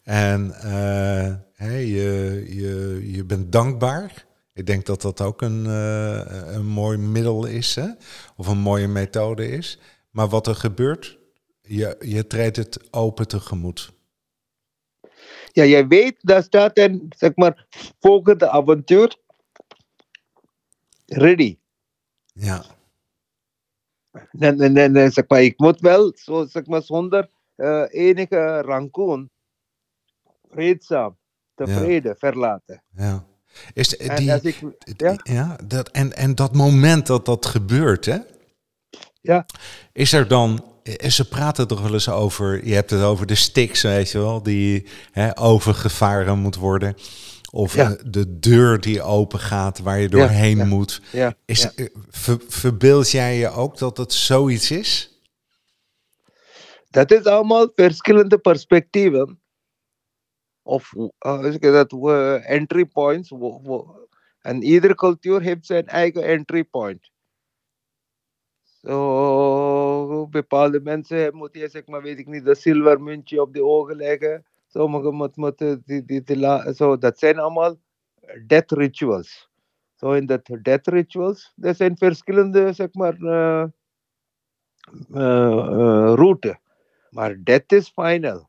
En 0.03 0.55
uh, 0.65 1.35
hè, 1.53 1.77
je, 1.77 2.45
je, 2.49 3.01
je 3.13 3.25
bent 3.25 3.53
dankbaar. 3.53 4.27
Ik 4.53 4.67
denk 4.67 4.87
dat 4.87 5.03
dat 5.03 5.21
ook 5.21 5.43
een, 5.43 5.65
uh, 5.65 6.21
een 6.55 6.67
mooi 6.67 6.99
middel 6.99 7.47
is, 7.47 7.75
hè? 7.75 7.89
of 8.37 8.47
een 8.47 8.59
mooie 8.59 8.89
methode 8.89 9.49
is. 9.49 9.79
Maar 10.11 10.29
wat 10.29 10.47
er 10.47 10.55
gebeurt, 10.55 11.19
je, 11.61 11.97
je 12.01 12.27
treedt 12.27 12.57
het 12.57 12.79
open 12.91 13.29
tegemoet. 13.29 13.93
Ja, 15.53 15.65
jij 15.65 15.87
weet, 15.87 16.17
daar 16.21 16.43
staat 16.43 16.79
een 16.79 17.13
zeg 17.17 17.31
maar, 17.35 17.67
volgende 18.01 18.49
avontuur 18.49 19.17
ready. 21.17 21.59
Ja. 22.33 22.65
En, 24.39 24.61
en, 24.61 24.97
en 24.97 25.13
zeg 25.13 25.25
maar, 25.29 25.43
ik 25.43 25.59
moet 25.59 25.81
wel, 25.81 26.13
zo, 26.17 26.47
zeg 26.47 26.67
maar, 26.67 26.83
zonder 26.83 27.31
uh, 27.57 27.85
enige 27.89 28.61
rancoon, 28.61 29.31
vreedzaam, 30.51 31.19
tevreden 31.55 32.11
ja. 32.11 32.29
verlaten. 32.29 32.83
Ja. 32.97 33.25
Is 33.73 33.89
die, 33.89 34.33
ik, 34.43 34.61
ja? 34.97 35.17
ja? 35.23 35.57
dat, 35.65 35.89
en, 35.89 36.13
en 36.17 36.35
dat 36.35 36.55
moment 36.55 37.07
dat 37.07 37.27
dat 37.27 37.47
gebeurt, 37.47 38.05
hè? 38.05 38.19
Ja. 39.21 39.47
Is 39.93 40.13
er 40.13 40.29
dan, 40.29 40.65
ze 41.09 41.29
praten 41.29 41.69
toch 41.69 41.81
wel 41.83 41.93
eens 41.93 42.09
over, 42.09 42.67
je 42.67 42.75
hebt 42.75 42.91
het 42.91 43.03
over 43.03 43.27
de 43.27 43.35
sticks, 43.35 43.83
weet 43.83 44.11
je 44.11 44.19
wel, 44.19 44.43
die 44.43 44.87
hè, 45.11 45.39
overgevaren 45.39 46.39
moet 46.39 46.57
worden. 46.57 46.97
Of 47.55 47.75
ja. 47.75 47.97
de 48.07 48.39
deur 48.39 48.81
die 48.81 49.03
open 49.03 49.39
gaat 49.39 49.79
waar 49.79 49.99
je 49.99 50.09
doorheen 50.09 50.57
ja, 50.57 50.65
moet. 50.65 51.03
Is, 51.45 51.75
eh, 51.75 51.87
ver, 52.09 52.41
verbeeld 52.49 53.11
jij 53.11 53.37
je 53.37 53.49
ook 53.49 53.79
dat 53.79 53.97
het 53.97 54.13
zoiets 54.13 54.71
is? 54.71 55.21
Dat 56.91 57.11
is 57.11 57.25
allemaal 57.25 57.71
verschillende 57.75 58.39
perspectieven. 58.39 59.41
Of 60.63 60.93
uh, 60.93 61.57
dat, 61.61 61.93
uh, 61.93 62.51
entry 62.51 62.85
points. 62.85 63.33
En 64.41 64.63
iedere 64.63 64.95
cultuur 64.95 65.41
heeft 65.41 65.67
zijn 65.67 65.87
eigen 65.87 66.23
entry 66.23 66.65
point. 66.65 67.11
Zo, 68.63 70.27
bepaalde 70.27 70.81
mensen 70.81 71.37
moeten 71.37 71.61
je, 71.61 71.69
zeg 71.69 71.87
maar, 71.87 72.03
weet 72.03 72.19
ik 72.19 72.27
niet, 72.27 72.45
de 72.45 72.55
zilvermuntje 72.55 73.41
op 73.41 73.53
de 73.53 73.65
ogen 73.65 73.97
leggen 73.97 74.45
Die 76.23 76.39
la- 76.39 76.73
zo, 76.73 76.99
dat 76.99 77.19
zijn 77.19 77.39
allemaal 77.39 77.77
death 78.47 78.71
rituals. 78.73 79.49
So 79.95 80.13
in 80.13 80.27
dat 80.27 80.47
death 80.63 80.87
rituals, 80.87 81.53
er 81.61 81.75
zijn 81.75 81.97
verschillende, 81.97 82.73
zeg 82.73 82.95
maar, 82.95 83.15
eh 83.15 83.65
eh, 85.13 85.67
eh, 85.67 86.15
route. 86.15 86.59
Maar 87.11 87.37
death 87.43 87.73
is 87.73 87.89
final. 87.89 88.49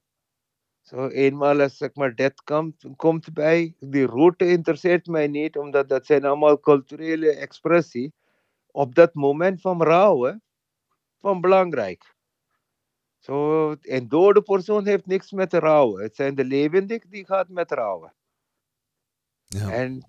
Zo 0.81 1.07
eenmaal 1.07 1.61
als 1.61 1.77
zeg 1.77 1.93
death 2.15 2.43
komt, 2.43 2.85
komt 2.95 3.33
bij, 3.33 3.75
die 3.79 4.05
route 4.05 4.47
interesseert 4.47 5.07
mij 5.07 5.27
niet, 5.27 5.57
omdat 5.57 5.89
dat 5.89 6.05
zijn 6.05 6.25
allemaal 6.25 6.59
culturele 6.59 7.29
expressie. 7.35 8.13
Op 8.71 8.95
dat 8.95 9.13
moment 9.13 9.61
van 9.61 9.83
rouwen, 9.83 10.43
van 11.17 11.41
belangrijk. 11.41 12.14
Zo, 13.25 13.75
een 13.81 14.07
dode 14.07 14.41
persoon 14.41 14.85
heeft 14.87 15.05
niks 15.05 15.31
met 15.31 15.53
rouwen. 15.53 16.03
Het 16.03 16.15
zijn 16.15 16.35
de 16.35 16.45
levendig 16.45 17.07
die 17.07 17.25
gaat 17.25 17.49
met 17.49 17.71
rouwen. 17.71 18.13
Ja. 19.45 19.69
En 19.71 20.07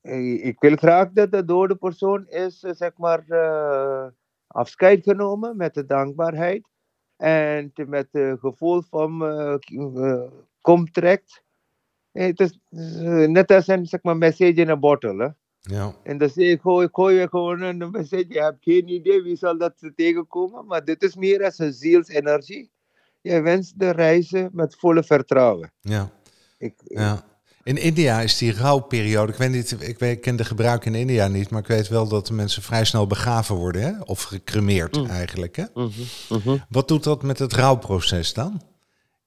eh, 0.00 0.44
ik 0.46 0.60
wil 0.60 0.76
graag 0.76 1.12
dat 1.12 1.32
de 1.32 1.44
dode 1.44 1.76
persoon 1.76 2.28
is, 2.28 2.62
eh, 2.62 2.72
zeg 2.74 2.96
maar, 2.96 3.24
eh, 3.28 4.06
afscheid 4.46 5.02
genomen 5.02 5.56
met 5.56 5.74
de 5.74 5.86
dankbaarheid. 5.86 6.68
En 7.16 7.72
met 7.74 8.08
het 8.10 8.38
gevoel 8.38 8.82
van 8.82 9.24
eh, 9.24 9.54
eh, 9.54 10.30
kom 10.60 10.90
trekt. 10.90 11.42
Eh, 12.12 12.26
Het 12.26 12.40
is 12.40 12.58
eh, 12.70 13.28
net 13.28 13.50
als 13.50 13.66
een 13.66 13.86
zeg 13.86 14.02
maar, 14.02 14.16
message 14.16 14.52
in 14.52 14.68
een 14.68 14.80
bottle. 14.80 15.24
Hè? 15.24 15.28
Ja. 15.66 15.94
En 16.02 16.18
dan 16.18 16.28
zeg 16.28 16.46
ik, 16.46 16.60
gooi, 16.60 16.88
gooi 16.92 17.16
je 17.18 17.28
gewoon 17.28 17.60
een 17.60 17.90
message. 17.90 18.24
Je 18.28 18.40
hebt 18.40 18.62
geen 18.62 18.88
idee 18.88 19.22
wie 19.22 19.36
zal 19.36 19.58
dat 19.58 19.74
tegenkomen. 19.96 20.66
Maar 20.66 20.84
dit 20.84 21.02
is 21.02 21.14
meer 21.14 21.44
als 21.44 21.58
een 21.58 21.72
zielsenergie. 21.72 22.70
Je 23.20 23.40
wenst 23.40 23.78
de 23.78 23.90
reizen 23.90 24.50
met 24.52 24.76
volle 24.78 25.02
vertrouwen. 25.04 25.72
Ja. 25.80 26.10
Ik, 26.58 26.74
Ja. 26.84 27.24
In 27.62 27.76
India 27.76 28.20
is 28.20 28.38
die 28.38 28.52
rouwperiode, 28.52 29.32
ik 29.32 29.38
weet 29.38 29.50
niet, 29.50 29.76
ik, 29.82 29.98
weet, 29.98 30.16
ik 30.16 30.20
ken 30.20 30.36
de 30.36 30.44
gebruiken 30.44 30.94
in 30.94 31.00
India 31.00 31.28
niet, 31.28 31.50
maar 31.50 31.60
ik 31.60 31.66
weet 31.66 31.88
wel 31.88 32.08
dat 32.08 32.26
de 32.26 32.32
mensen 32.32 32.62
vrij 32.62 32.84
snel 32.84 33.06
begraven 33.06 33.54
worden, 33.56 33.82
hè? 33.82 34.00
of 34.00 34.22
gecremeerd 34.22 34.96
Mm. 34.96 35.06
eigenlijk. 35.06 35.56
Hè? 35.56 35.64
Mhm, 35.74 35.90
mhm. 36.28 36.56
Wat 36.68 36.88
doet 36.88 37.04
dat 37.04 37.22
met 37.22 37.38
het 37.38 37.52
rouwproces 37.52 38.32
dan? 38.34 38.62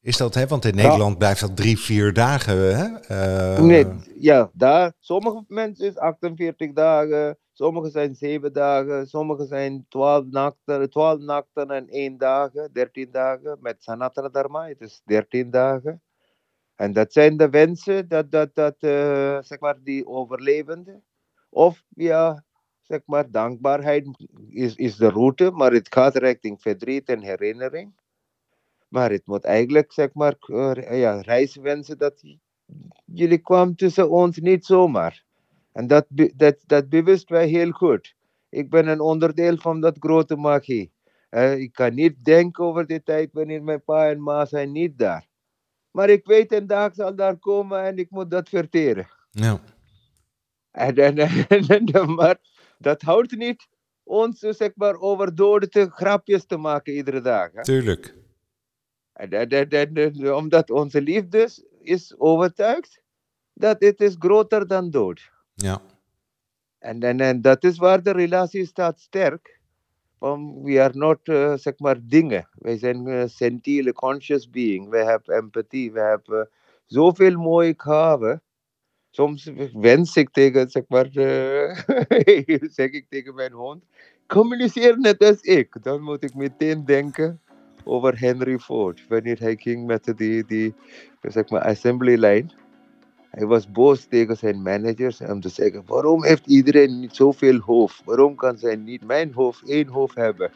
Is 0.01 0.17
dat, 0.17 0.33
hè? 0.33 0.47
want 0.47 0.65
in 0.65 0.75
Ja. 0.75 0.83
Nederland 0.83 1.17
blijft 1.17 1.39
dat 1.39 1.55
drie, 1.55 1.79
vier 1.79 2.13
dagen. 2.13 2.77
Hè? 2.77 2.99
Eh, 2.99 3.63
Nee, 3.63 3.85
ja, 4.19 4.49
daar. 4.53 4.93
Sommige 4.99 5.43
mensen 5.47 5.87
is 5.87 5.97
48 5.97 6.73
dagen, 6.73 7.37
sommige 7.53 7.89
zijn 7.89 8.15
7 8.15 8.53
dagen, 8.53 9.07
sommige 9.07 9.45
zijn 9.45 9.85
12 9.89 10.25
nachten, 10.29 10.89
12 10.89 11.19
nachten 11.19 11.71
en 11.71 11.87
1 11.89 12.17
dagen, 12.17 12.69
13 12.73 13.11
dagen. 13.11 13.57
Met 13.61 13.83
Sanatana 13.83 14.29
Dharma, 14.29 14.67
het 14.67 14.81
is 14.81 15.01
13 15.05 15.51
dagen. 15.51 16.01
En 16.75 16.93
dat 16.93 17.13
zijn 17.13 17.37
de 17.37 17.49
wensen 17.49 18.07
dat, 18.07 18.31
dat, 18.31 18.49
dat 18.55 18.75
eh, 18.79 19.37
zeg 19.41 19.59
maar, 19.59 19.77
die 19.83 20.07
overlevenden. 20.07 21.03
Of 21.49 21.83
ja, 21.89 22.43
zeg 22.81 23.01
maar, 23.05 23.31
dankbaarheid 23.31 24.07
is, 24.49 24.75
is 24.75 24.95
de 24.95 25.09
route, 25.09 25.51
maar 25.51 25.71
het 25.71 25.93
gaat 25.93 26.15
richting 26.15 26.61
verdriet 26.61 27.09
en 27.09 27.21
herinnering. 27.21 27.98
Maar 28.89 29.11
het 29.11 29.25
moet 29.25 29.43
eigenlijk, 29.43 29.91
zeg 29.93 30.13
maar, 30.13 30.35
eh, 30.39 30.99
ja, 30.99 31.21
reiswensen 31.21 31.97
dat 31.97 32.23
jullie 33.05 33.37
kwamen 33.37 33.75
tussen 33.75 34.09
ons 34.09 34.37
niet 34.37 34.65
zomaar. 34.65 35.23
En 35.71 35.87
dat, 35.87 36.05
dat, 36.35 36.55
dat 36.65 36.89
bewust 36.89 37.29
wij 37.29 37.47
heel 37.47 37.71
goed. 37.71 38.15
Ik 38.49 38.69
ben 38.69 38.87
een 38.87 38.99
onderdeel 38.99 39.57
van 39.57 39.81
dat 39.81 39.97
grote 39.99 40.35
magie. 40.35 40.91
Eh, 41.29 41.57
ik 41.59 41.73
kan 41.73 41.93
niet 41.93 42.23
denken 42.25 42.63
over 42.63 42.85
die 42.87 43.03
tijd 43.03 43.29
wanneer 43.33 43.63
mijn 43.63 43.83
pa 43.83 44.09
en 44.09 44.21
ma 44.23 44.45
zijn 44.45 44.71
niet 44.71 44.97
daar. 44.97 45.27
Maar 45.91 46.09
ik 46.09 46.25
weet 46.25 46.51
een 46.53 46.67
dag 46.67 46.93
zal 46.93 47.15
daar 47.15 47.37
komen 47.37 47.83
en 47.83 47.97
ik 47.97 48.09
moet 48.09 48.31
dat 48.31 48.49
verteren. 48.49 49.07
ja. 49.31 49.59
En, 50.71 50.95
en, 50.95 51.17
en, 51.17 51.67
en- 51.67 52.13
maar 52.15 52.37
dat 52.77 53.01
houdt 53.01 53.35
niet 53.37 53.67
ons 54.03 54.39
zeg 54.39 54.71
maar, 54.75 54.95
over 54.99 55.35
doden 55.35 55.69
te 55.69 55.89
grapjes 55.89 56.45
te 56.45 56.57
maken 56.57 56.93
iedere 56.93 57.21
dag. 57.21 57.49
Hè? 57.53 57.61
Tuurlijk. 57.63 58.05
En, 58.05 58.13
en, 58.13 58.13
en, 58.13 58.13
en- 58.13 58.15
en 58.15 59.08
omdat 60.33 60.69
onze 60.69 61.01
liefde 61.01 61.49
is 61.81 62.15
overtuigd 62.17 63.01
dat 63.53 63.75
het 63.79 64.01
is 64.01 64.15
groter 64.19 64.67
dan 64.67 64.89
dood. 64.89 65.31
Ja. 65.53 65.81
En, 66.79 66.99
en, 66.99 67.19
en 67.19 67.41
dat 67.41 67.63
is 67.63 67.77
waar 67.77 68.03
de 68.03 68.11
relatie 68.11 68.65
staat 68.65 68.99
sterk. 68.99 69.59
Van, 70.19 70.63
we 70.63 70.81
are 70.81 70.97
not, 70.97 71.19
eh, 71.23 71.53
zeg 71.55 71.79
maar, 71.79 71.97
dingen. 72.01 72.49
Wij 72.53 72.77
zijn 72.77 73.07
eh, 73.07 73.23
sentiele, 73.27 73.93
conscious 73.93 74.49
being. 74.49 74.89
We 74.89 74.97
hebben 74.97 75.35
empathie. 75.35 75.91
We 75.91 75.99
hebben 75.99 76.49
zoveel 76.85 77.37
mooie 77.37 77.73
gaven. 77.77 78.41
Soms 79.09 79.51
wens 79.73 80.15
ik 80.15 80.29
tegen, 80.29 80.69
zeg 80.69 80.83
maar, 80.87 81.05
eh, 81.05 81.75
zeg 82.77 82.91
ik 82.91 83.05
tegen 83.09 83.35
mijn 83.35 83.51
hond, 83.51 83.83
communiceer 84.27 84.99
net 84.99 85.23
als 85.23 85.41
ik. 85.41 85.83
Dan 85.83 86.01
moet 86.01 86.23
ik 86.23 86.35
meteen 86.35 86.85
denken 86.85 87.41
over 87.89 88.19
Henry 88.19 88.59
Ford. 88.59 89.05
Wanneer 89.09 89.39
hij 89.39 89.55
ging 89.55 89.85
met 89.85 90.13
die, 90.15 90.45
die 90.45 90.73
zeg 91.21 91.49
maar, 91.49 91.61
assembly 91.61 92.15
line. 92.15 92.45
Hij 93.29 93.45
was 93.45 93.71
boos 93.71 94.05
tegen 94.09 94.37
zijn 94.37 94.61
managers 94.61 95.21
om 95.21 95.41
te 95.41 95.49
zeggen: 95.49 95.83
waarom 95.85 96.23
heeft 96.23 96.45
iedereen 96.45 96.99
niet 96.99 97.15
zoveel 97.15 97.59
hoofd? 97.59 98.01
Waarom 98.05 98.35
kan 98.35 98.57
zij 98.57 98.75
niet 98.75 99.05
mijn 99.05 99.31
hoofd 99.33 99.69
één 99.69 99.87
hoofd 99.87 100.15
hebben? 100.15 100.51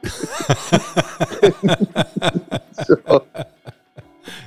Zo. 2.86 2.96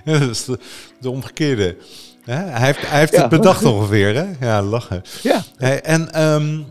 Ja, 0.05 0.19
dat 0.19 0.29
is 0.29 0.45
de, 0.45 0.59
de 0.99 1.09
omgekeerde. 1.09 1.77
Hij 2.25 2.65
heeft, 2.65 2.87
hij 2.89 2.99
heeft 2.99 3.13
Ja. 3.13 3.19
het 3.21 3.29
bedacht 3.29 3.65
ongeveer, 3.65 4.15
hè? 4.15 4.45
Ja, 4.47 4.61
lachen. 4.61 5.01
Ja. 5.21 5.41
Hey, 5.57 5.81
en 5.81 6.13
ehm, 6.13 6.61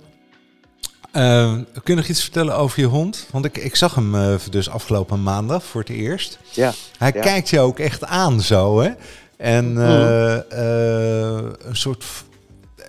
eh, 1.13 1.53
kun 1.55 1.83
je 1.85 1.95
nog 1.95 2.07
iets 2.09 2.23
vertellen 2.23 2.57
over 2.57 2.81
je 2.81 2.87
hond? 2.87 3.27
Want 3.31 3.45
ik, 3.45 3.59
ik 3.59 3.77
zag 3.77 3.95
hem 3.95 4.15
eh, 4.15 4.35
dus 4.51 4.69
afgelopen 4.69 5.23
maandag 5.23 5.65
voor 5.65 5.81
het 5.81 5.91
eerst. 5.91 6.39
Ja, 6.51 6.73
Hij 6.99 7.11
ja. 7.15 7.21
kijkt 7.21 7.49
je 7.49 7.61
ook 7.61 7.79
echt 7.79 8.05
aan 8.05 8.41
zo, 8.41 8.81
hè? 8.81 8.91
En 9.37 9.79
eh, 9.79 10.37
eh, 10.37 11.45
een 11.59 11.77
soort... 11.77 12.05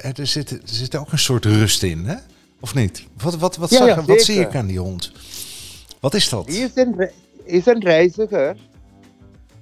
Er 0.02 0.28
zit, 0.28 0.52
er 0.52 0.60
zit 0.64 0.96
ook 0.96 1.12
een 1.12 1.20
soort 1.20 1.46
rust 1.46 1.84
in, 1.84 2.06
hè? 2.06 2.16
Of 2.60 2.74
niet? 2.76 3.06
Wat, 3.18 3.38
wat, 3.38 3.56
wat, 3.56 3.70
Ja, 3.70 3.78
zag, 3.78 3.88
ja, 3.88 4.04
wat 4.06 4.22
zie 4.22 4.40
ik 4.40 4.56
aan 4.56 4.68
die 4.68 4.80
hond? 4.80 5.12
Wat 6.00 6.14
is 6.14 6.30
dat? 6.30 6.48
Die 6.48 6.64
is 6.64 6.72
een, 6.76 7.10
is 7.44 7.66
een 7.66 7.80
reiziger. 7.80 8.56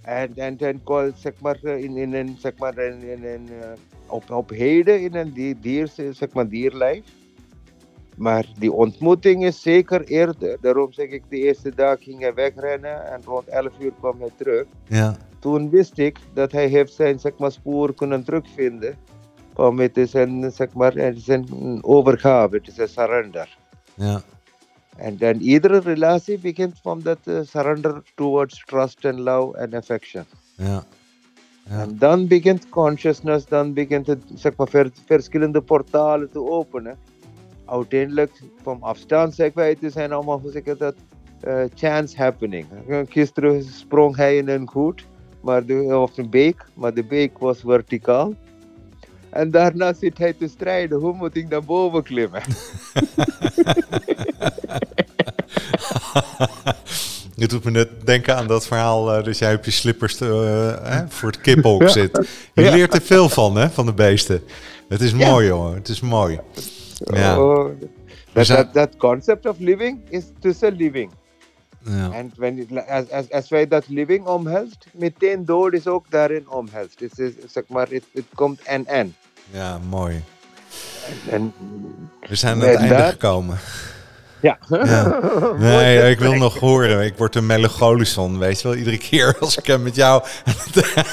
En, 0.01 0.31
en, 0.35 0.57
en 0.57 0.81
zeg 1.21 1.33
maar, 1.39 1.63
in, 1.63 2.13
in 2.13 2.37
zeg 2.41 2.53
maar, 2.57 2.77
in, 2.77 3.01
in, 3.01 3.23
in, 3.23 3.49
op, 4.07 4.31
op 4.31 4.49
heden 4.49 5.01
in 5.01 5.15
een 5.15 5.33
dier, 5.33 5.55
dier, 5.61 5.89
zeg 5.95 6.29
maar, 6.33 6.49
dierlijf. 6.49 7.03
Maar 8.19 8.45
die 8.57 8.71
ontmoeting 8.71 9.43
is 9.45 9.61
zeker 9.61 10.03
eerder. 10.03 10.57
Daarom 10.61 10.91
zeg 10.93 11.09
ik, 11.09 11.23
de 11.29 11.37
eerste 11.37 11.75
dag 11.75 12.03
ging 12.03 12.19
hij 12.19 12.33
wegrennen 12.33 13.11
en 13.11 13.21
rond 13.25 13.47
11 13.47 13.71
uur 13.79 13.91
kwam 13.99 14.19
hij 14.19 14.29
terug. 14.37 14.65
Ja, 14.87 15.15
Toen 15.39 15.69
wist 15.69 15.97
ik 15.97 16.17
dat 16.33 16.51
hij 16.51 16.67
heeft 16.67 16.93
zijn 16.93 17.19
zeg 17.19 17.37
maar, 17.37 17.51
spoor 17.51 17.93
kunnen 17.93 18.23
terugvinden. 18.23 18.97
Om 19.55 19.79
het 19.79 19.97
is 19.97 20.13
een, 20.13 20.51
zeg 20.51 20.73
maar, 20.73 20.93
het 20.93 21.15
is 21.17 21.27
een 21.27 21.79
overgave, 21.81 22.55
het 22.55 22.67
is 22.67 22.77
een 22.77 22.87
surrender. 22.87 23.57
ja, 23.93 24.21
En 24.97 25.17
dan 25.17 25.35
iedere 25.35 25.79
relatie 25.79 26.39
begint 26.39 26.79
van 26.81 26.99
dat 27.03 27.17
eh, 27.23 27.39
surrender 27.43 28.01
towards 28.15 28.63
trust 28.65 29.05
and 29.05 29.19
love 29.19 29.57
and 29.61 29.73
affection. 29.73 30.23
ja. 30.55 30.83
Ja. 31.69 31.81
En 31.81 31.97
dan 31.97 32.27
begint 32.27 32.69
consciousness, 32.69 33.45
dan 33.45 33.73
begint 33.73 34.07
het 34.07 34.23
zeg 34.35 34.55
maar, 34.55 34.67
ver- 34.67 34.91
verschillende 35.05 35.61
portalen 35.61 36.31
te 36.31 36.41
openen. 36.49 36.97
Uiteindelijk, 37.69 38.31
van 38.63 38.77
afstand 38.81 39.35
zeg 39.35 39.53
wij, 39.53 39.77
het 39.79 39.93
zijn 39.93 40.11
allemaal, 40.11 40.41
ik 40.53 40.77
dat, 40.77 40.95
eh, 41.41 41.63
chance 41.75 42.17
happening. 42.17 42.65
Gisteren 43.09 43.63
sprong 43.63 44.15
hij 44.15 44.37
in 44.37 44.49
een 44.49 44.67
goed, 44.67 45.05
maar 45.41 45.65
de, 45.65 45.97
of 45.97 46.17
een 46.17 46.29
beek, 46.29 46.65
maar 46.73 46.93
de 46.93 47.03
beek 47.03 47.37
was 47.37 47.59
verticaal. 47.59 48.33
En 49.29 49.51
daarna 49.51 49.93
zit 49.93 50.17
hij 50.17 50.33
te 50.33 50.47
strijden, 50.47 50.99
hoe 50.99 51.13
moet 51.13 51.35
ik 51.35 51.49
naar 51.49 51.63
boven 51.63 52.03
klimmen? 52.03 52.41
Je 57.35 57.47
doet 57.47 57.63
me 57.63 57.71
net 57.71 57.89
denken 58.05 58.35
aan 58.35 58.47
dat 58.47 58.67
verhaal 58.67 59.05
dat 59.05 59.37
jij 59.37 59.55
op 59.55 59.65
je 59.65 59.71
slippers 59.71 60.15
te, 60.15 60.25
eh, 60.25 60.91
hè, 60.91 61.07
voor 61.07 61.29
het 61.29 61.41
kiphok 61.41 61.89
zit. 61.89 62.27
Je 62.53 62.71
leert 62.71 62.93
er 62.93 63.01
veel 63.01 63.29
van, 63.29 63.55
hè, 63.55 63.69
van 63.69 63.85
de 63.85 63.93
beesten. 63.93 64.43
Het 64.87 65.01
is 65.01 65.11
Ja. 65.11 65.29
mooi, 65.29 65.47
jongen. 65.47 65.73
Het 65.73 65.89
is 65.89 65.99
mooi. 65.99 66.39
Ja. 67.03 67.39
Oh, 67.39 67.71
that, 68.33 68.45
zijn- 68.45 68.57
that, 68.63 68.73
that 68.73 68.97
concept 68.97 69.45
of 69.45 69.55
living 69.59 69.99
is 70.09 70.23
tussen 70.39 70.75
living. 70.75 71.11
Ja. 71.83 72.11
En 72.11 72.31
when 72.35 72.57
it, 72.57 73.49
wij 73.49 73.67
dat 73.67 73.87
living 73.87 74.25
omhelst, 74.25 74.85
meteen 74.93 75.45
dood 75.45 75.73
is 75.73 75.87
ook 75.87 76.05
daarin 76.09 76.49
omhelst. 76.49 76.99
Het 76.99 77.19
is, 77.19 77.31
zeg 77.47 77.63
maar, 77.67 77.87
het, 77.89 78.03
het 78.13 78.25
komt 78.35 78.61
en 78.63 78.85
en. 78.85 79.15
ja, 79.51 79.79
mooi. 79.89 80.23
En 81.29 81.53
We 82.27 82.35
zijn 82.35 82.53
aan 82.61 82.67
het 82.67 82.75
einde 82.77 83.03
gekomen. 83.03 83.57
Ja. 84.41 84.57
Nee, 85.57 86.09
ik 86.09 86.19
wil 86.19 86.33
nog 86.33 86.59
horen. 86.59 87.05
Ik 87.05 87.17
word 87.17 87.35
een 87.35 87.45
melancholisch 87.45 88.13
van, 88.13 88.37
weet 88.37 88.61
je 88.61 88.67
wel. 88.67 88.77
Iedere 88.77 88.97
keer 88.97 89.37
als 89.39 89.57
ik 89.57 89.79
met 89.79 89.95
jou 89.95 90.23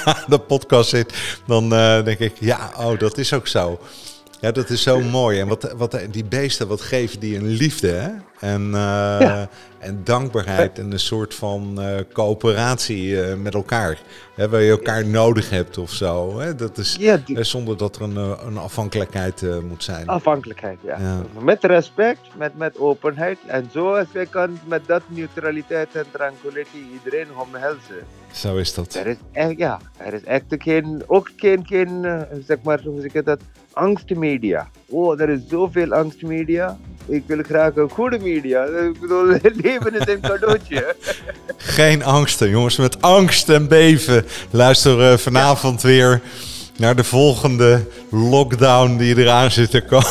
aan 0.05 0.23
de 0.27 0.39
podcast 0.39 0.89
zit, 0.89 1.13
dan 1.47 1.73
uh, 1.73 2.03
denk 2.03 2.19
ik, 2.19 2.33
ja, 2.39 2.71
oh, 2.77 2.99
dat 2.99 3.17
is 3.17 3.33
ook 3.33 3.47
zo. 3.47 3.79
Ja, 4.41 4.51
dat 4.51 4.69
is 4.69 4.81
zo 4.81 5.01
mooi. 5.01 5.39
En 5.39 5.47
wat, 5.47 5.73
wat, 5.77 5.99
die 6.11 6.25
beesten, 6.25 6.67
wat 6.67 6.81
geven 6.81 7.19
die 7.19 7.35
een 7.35 7.47
liefde, 7.47 7.87
hè? 7.87 8.09
En, 8.39 8.69
uh, 8.71 9.41
en 9.79 10.01
dankbaarheid 10.03 10.79
en 10.79 10.91
een 10.91 10.99
soort 10.99 11.35
van 11.35 11.75
uh, 11.79 11.97
coöperatie 12.13 13.07
uh, 13.09 13.33
met 13.33 13.53
elkaar. 13.53 13.99
Hè, 14.35 14.49
waar 14.49 14.61
je 14.61 14.71
elkaar 14.71 15.05
nodig 15.05 15.49
hebt 15.49 15.77
of 15.77 15.91
zo. 15.91 16.39
Hè? 16.39 16.55
Dat 16.55 16.77
is, 16.77 16.95
ja, 16.99 17.17
die... 17.25 17.43
Zonder 17.43 17.77
dat 17.77 17.95
er 17.95 18.01
een, 18.01 18.15
een 18.47 18.57
afhankelijkheid 18.57 19.61
moet 19.67 19.83
zijn. 19.83 20.07
Afhankelijkheid, 20.07 20.77
ja. 20.83 20.97
ja. 20.99 21.21
Met 21.41 21.63
respect, 21.63 22.19
met, 22.35 22.57
met 22.57 22.79
openheid. 22.79 23.37
En 23.47 23.69
zo 23.71 23.95
als 23.95 24.07
wij 24.11 24.25
kan 24.25 24.59
met 24.65 24.87
dat 24.87 25.01
neutraliteit 25.07 25.95
en 25.95 26.05
tranquility 26.11 26.77
iedereen 26.93 27.27
omhelzen. 27.37 28.05
Zo 28.31 28.55
is 28.55 28.73
dat. 28.73 28.93
Er 28.93 29.07
is 29.07 29.17
echt, 29.31 29.57
ja, 29.57 29.79
er 29.97 30.13
is 30.13 30.23
echt 30.23 30.43
geen, 30.49 31.03
ook 31.07 31.31
geen, 31.35 31.65
geen 31.65 32.05
zeg 32.45 32.57
maar, 32.63 32.81
hoe 32.83 33.01
zeg 33.01 33.13
ik 33.13 33.25
dat, 33.25 33.41
angstmedia. 33.71 34.69
Oh, 34.85 35.21
er 35.21 35.29
is 35.29 35.39
zoveel 35.47 35.93
angstmedia. 35.93 36.77
Ik 37.07 37.23
wil 37.25 37.43
graag 37.43 37.75
een 37.75 37.89
goede 37.89 38.19
media. 38.19 38.63
Ik 38.63 38.99
bedoel, 38.99 39.25
leven 39.63 39.99
is 39.99 40.13
een 40.13 40.21
cadeautje. 40.21 40.95
Geen 41.57 42.03
angsten, 42.03 42.49
jongens. 42.49 42.77
Met 42.77 43.01
angst 43.01 43.49
en 43.49 43.67
beven 43.67 44.25
luisteren 44.51 45.11
we 45.11 45.17
vanavond 45.17 45.81
weer 45.81 46.21
naar 46.77 46.95
de 46.95 47.03
volgende 47.03 47.81
lockdown 48.09 48.97
die 48.97 49.17
eraan 49.17 49.51
zit 49.51 49.71
te 49.71 49.81
komen. 49.81 50.05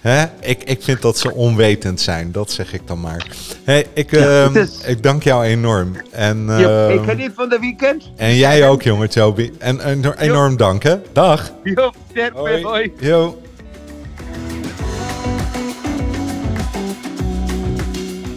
Ik, 0.40 0.62
ik 0.64 0.82
vind 0.82 1.02
dat 1.02 1.18
ze 1.18 1.34
onwetend 1.34 2.00
zijn, 2.00 2.32
dat 2.32 2.50
zeg 2.50 2.72
ik 2.72 2.80
dan 2.86 3.00
maar. 3.00 3.26
Hey, 3.64 3.86
ik, 3.94 4.10
ja, 4.10 4.48
uh, 4.54 4.62
ik 4.86 5.02
dank 5.02 5.22
jou 5.22 5.44
enorm. 5.44 5.96
En, 6.10 6.46
uh, 6.48 6.60
ja, 6.60 6.88
ik 6.88 7.02
geniet 7.04 7.30
van 7.34 7.48
de 7.48 7.58
weekend. 7.58 8.10
En 8.16 8.36
jij 8.36 8.68
ook, 8.68 8.82
jongen, 8.82 9.10
Toby. 9.10 9.52
En, 9.58 9.80
en 9.80 10.18
enorm 10.18 10.56
dank, 10.56 10.82
hè. 10.82 10.96
Dag. 11.12 11.52
Jo, 11.62 11.92
hoi. 12.34 12.62
hoi. 12.62 12.92
Jo. 12.98 13.38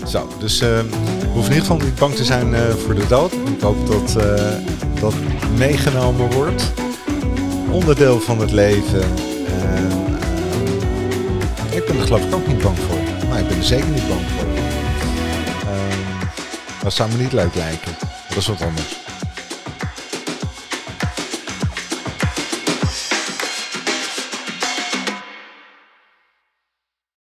Zo, 0.09 0.27
dus 0.39 0.61
uh, 0.61 0.67
we 0.69 1.25
hoeven 1.33 1.51
in 1.51 1.57
ieder 1.57 1.59
geval 1.59 1.77
niet 1.77 1.95
bang 1.95 2.15
te 2.15 2.23
zijn 2.23 2.53
uh, 2.53 2.69
voor 2.69 2.95
de 2.95 3.07
dood. 3.07 3.33
Ik 3.33 3.61
hoop 3.61 3.87
dat 3.87 4.15
uh, 4.17 4.51
dat 4.99 5.13
meegenomen 5.57 6.31
wordt. 6.31 6.71
Onderdeel 7.71 8.19
van 8.19 8.39
het 8.39 8.51
leven. 8.51 9.01
ik 11.71 11.85
ben 11.85 11.97
er 11.97 12.05
geloof 12.05 12.25
ik 12.25 12.33
ook 12.33 12.47
niet 12.47 12.61
bang 12.61 12.77
voor. 12.77 13.27
Maar 13.29 13.39
ik 13.39 13.47
ben 13.47 13.57
er 13.57 13.63
zeker 13.63 13.87
niet 13.87 14.07
bang 14.07 14.21
voor. 14.37 14.47
dat 16.83 16.93
zou 16.93 17.11
me 17.11 17.17
niet 17.17 17.33
leuk 17.33 17.55
lijken. 17.55 17.91
Dat 18.27 18.37
is 18.37 18.47
wat 18.47 18.61
anders. 18.61 18.98